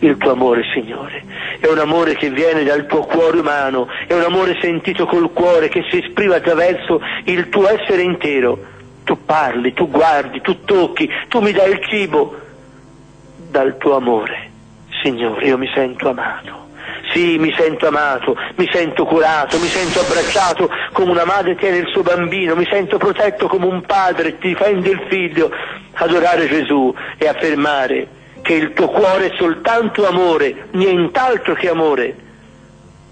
Il 0.00 0.16
tuo 0.16 0.30
amore, 0.30 0.62
Signore, 0.72 1.24
è 1.58 1.66
un 1.66 1.78
amore 1.78 2.14
che 2.14 2.30
viene 2.30 2.62
dal 2.62 2.86
tuo 2.86 3.04
cuore 3.04 3.40
umano, 3.40 3.88
è 4.06 4.14
un 4.14 4.22
amore 4.22 4.56
sentito 4.60 5.06
col 5.06 5.32
cuore 5.32 5.68
che 5.68 5.84
si 5.90 5.98
esprime 5.98 6.36
attraverso 6.36 7.00
il 7.24 7.48
tuo 7.48 7.68
essere 7.68 8.02
intero. 8.02 8.76
Tu 9.02 9.24
parli, 9.24 9.72
tu 9.72 9.88
guardi, 9.88 10.40
tu 10.40 10.64
tocchi, 10.64 11.10
tu 11.28 11.40
mi 11.40 11.50
dai 11.52 11.72
il 11.72 11.84
cibo. 11.84 12.36
Dal 13.50 13.76
tuo 13.78 13.96
amore, 13.96 14.50
Signore, 15.02 15.46
io 15.46 15.58
mi 15.58 15.68
sento 15.74 16.08
amato. 16.08 16.67
Sì, 17.12 17.38
mi 17.38 17.52
sento 17.56 17.86
amato, 17.86 18.36
mi 18.56 18.68
sento 18.70 19.04
curato, 19.04 19.58
mi 19.58 19.66
sento 19.66 20.00
abbracciato 20.00 20.68
come 20.92 21.10
una 21.10 21.24
madre 21.24 21.54
tiene 21.56 21.78
il 21.78 21.88
suo 21.88 22.02
bambino, 22.02 22.54
mi 22.54 22.66
sento 22.70 22.98
protetto 22.98 23.48
come 23.48 23.66
un 23.66 23.82
padre 23.82 24.36
difende 24.38 24.90
il 24.90 25.06
figlio. 25.08 25.50
Adorare 25.94 26.46
Gesù 26.46 26.94
e 27.16 27.26
affermare 27.26 28.08
che 28.42 28.54
il 28.54 28.72
tuo 28.72 28.88
cuore 28.88 29.30
è 29.30 29.36
soltanto 29.36 30.06
amore, 30.06 30.68
nient'altro 30.72 31.54
che 31.54 31.68
amore. 31.68 32.16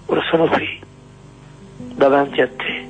Ora 0.05 0.21
sono 0.29 0.47
qui, 0.47 0.79
davanti 1.75 2.41
a 2.41 2.47
te, 2.47 2.87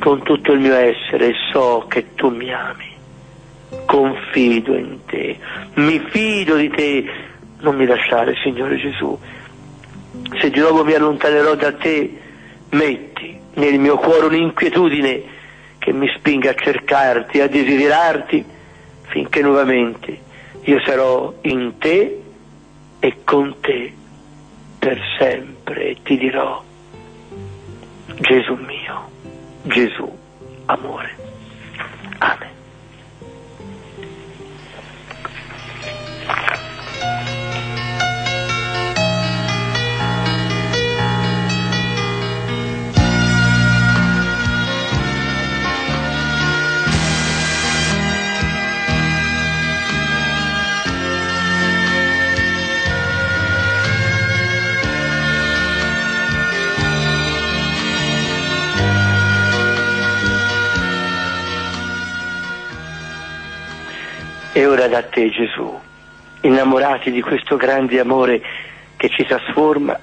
con 0.00 0.22
tutto 0.22 0.52
il 0.52 0.60
mio 0.60 0.74
essere 0.74 1.28
e 1.28 1.34
so 1.52 1.86
che 1.88 2.14
tu 2.14 2.30
mi 2.30 2.52
ami. 2.52 2.96
Confido 3.86 4.74
in 4.74 5.04
te, 5.06 5.38
mi 5.74 5.98
fido 6.10 6.56
di 6.56 6.68
te. 6.70 7.04
Non 7.60 7.76
mi 7.76 7.86
lasciare, 7.86 8.34
Signore 8.42 8.76
Gesù, 8.76 9.18
se 10.40 10.50
di 10.50 10.60
nuovo 10.60 10.84
mi 10.84 10.94
allontanerò 10.94 11.54
da 11.54 11.72
te, 11.72 12.18
metti 12.70 13.38
nel 13.54 13.78
mio 13.78 13.96
cuore 13.96 14.26
un'inquietudine 14.26 15.22
che 15.78 15.92
mi 15.92 16.08
spinga 16.16 16.50
a 16.50 16.54
cercarti, 16.54 17.40
a 17.40 17.48
desiderarti, 17.48 18.44
finché 19.08 19.40
nuovamente 19.40 20.26
io 20.62 20.80
sarò 20.84 21.32
in 21.42 21.78
te 21.78 22.22
e 23.00 23.16
con 23.24 23.54
te 23.60 23.92
per 24.78 25.00
sempre 25.18 25.90
e 25.90 25.96
ti 26.02 26.18
dirò, 26.18 26.62
Gesù 28.20 28.54
mio, 28.54 29.10
Gesù 29.62 30.16
amore. 30.66 31.27
Da 64.88 65.02
te 65.02 65.30
Gesù, 65.30 65.78
innamorati 66.42 67.10
di 67.10 67.20
questo 67.20 67.56
grande 67.56 68.00
amore 68.00 68.42
che 68.96 69.08
ci 69.08 69.24
trasforma, 69.24 69.98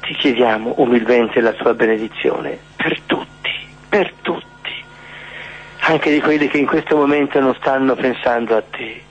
ti 0.00 0.14
chiediamo 0.14 0.74
umilmente 0.78 1.40
la 1.40 1.52
tua 1.52 1.74
benedizione 1.74 2.58
per 2.76 3.00
tutti, 3.06 3.50
per 3.88 4.12
tutti, 4.22 4.72
anche 5.80 6.10
di 6.10 6.20
quelli 6.20 6.48
che 6.48 6.58
in 6.58 6.66
questo 6.66 6.96
momento 6.96 7.40
non 7.40 7.54
stanno 7.54 7.94
pensando 7.94 8.56
a 8.56 8.62
te. 8.62 9.02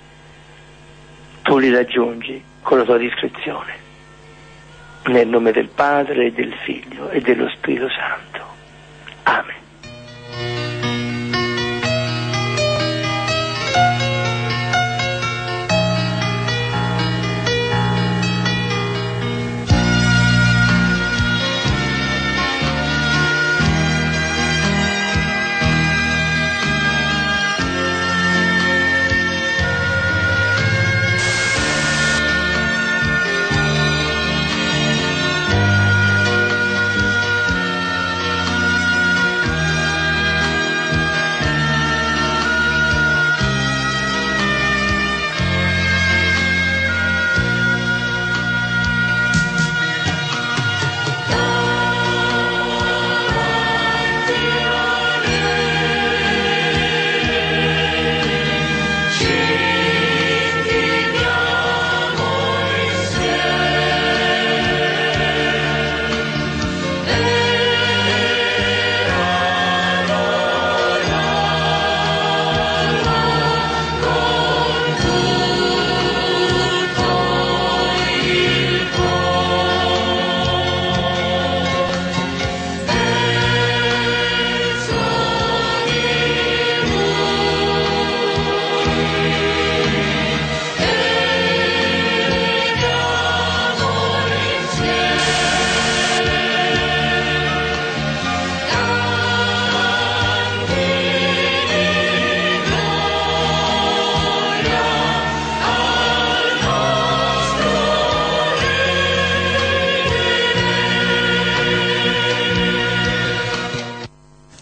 Tu 1.42 1.58
li 1.58 1.72
raggiungi 1.72 2.44
con 2.62 2.78
la 2.80 2.84
tua 2.84 2.98
discrezione. 2.98 3.84
Nel 5.06 5.28
nome 5.28 5.52
del 5.52 5.68
Padre, 5.68 6.28
e 6.28 6.32
del 6.32 6.54
Figlio 6.64 7.10
e 7.10 7.22
dello 7.22 7.48
Spirito 7.50 7.90
Santo. 7.90 8.44
Amen. 9.24 10.75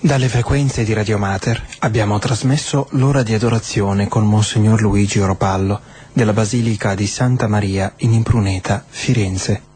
Dalle 0.04 0.28
frequenze 0.28 0.84
di 0.84 0.91
Radio 0.91 1.18
Mater 1.18 1.66
abbiamo 1.80 2.20
trasmesso 2.20 2.88
l'ora 2.91 3.24
di 3.24 3.34
adorazione 3.34 4.10
con 4.10 4.28
Monsignor 4.28 4.82
Luigi 4.82 5.20
Oropallo 5.20 5.80
della 6.12 6.34
Basilica 6.34 6.93
di 6.93 7.08
Santa 7.08 7.47
Maria 7.47 7.93
in 7.99 8.12
Impruneta, 8.12 8.84
Firenze. 8.86 9.72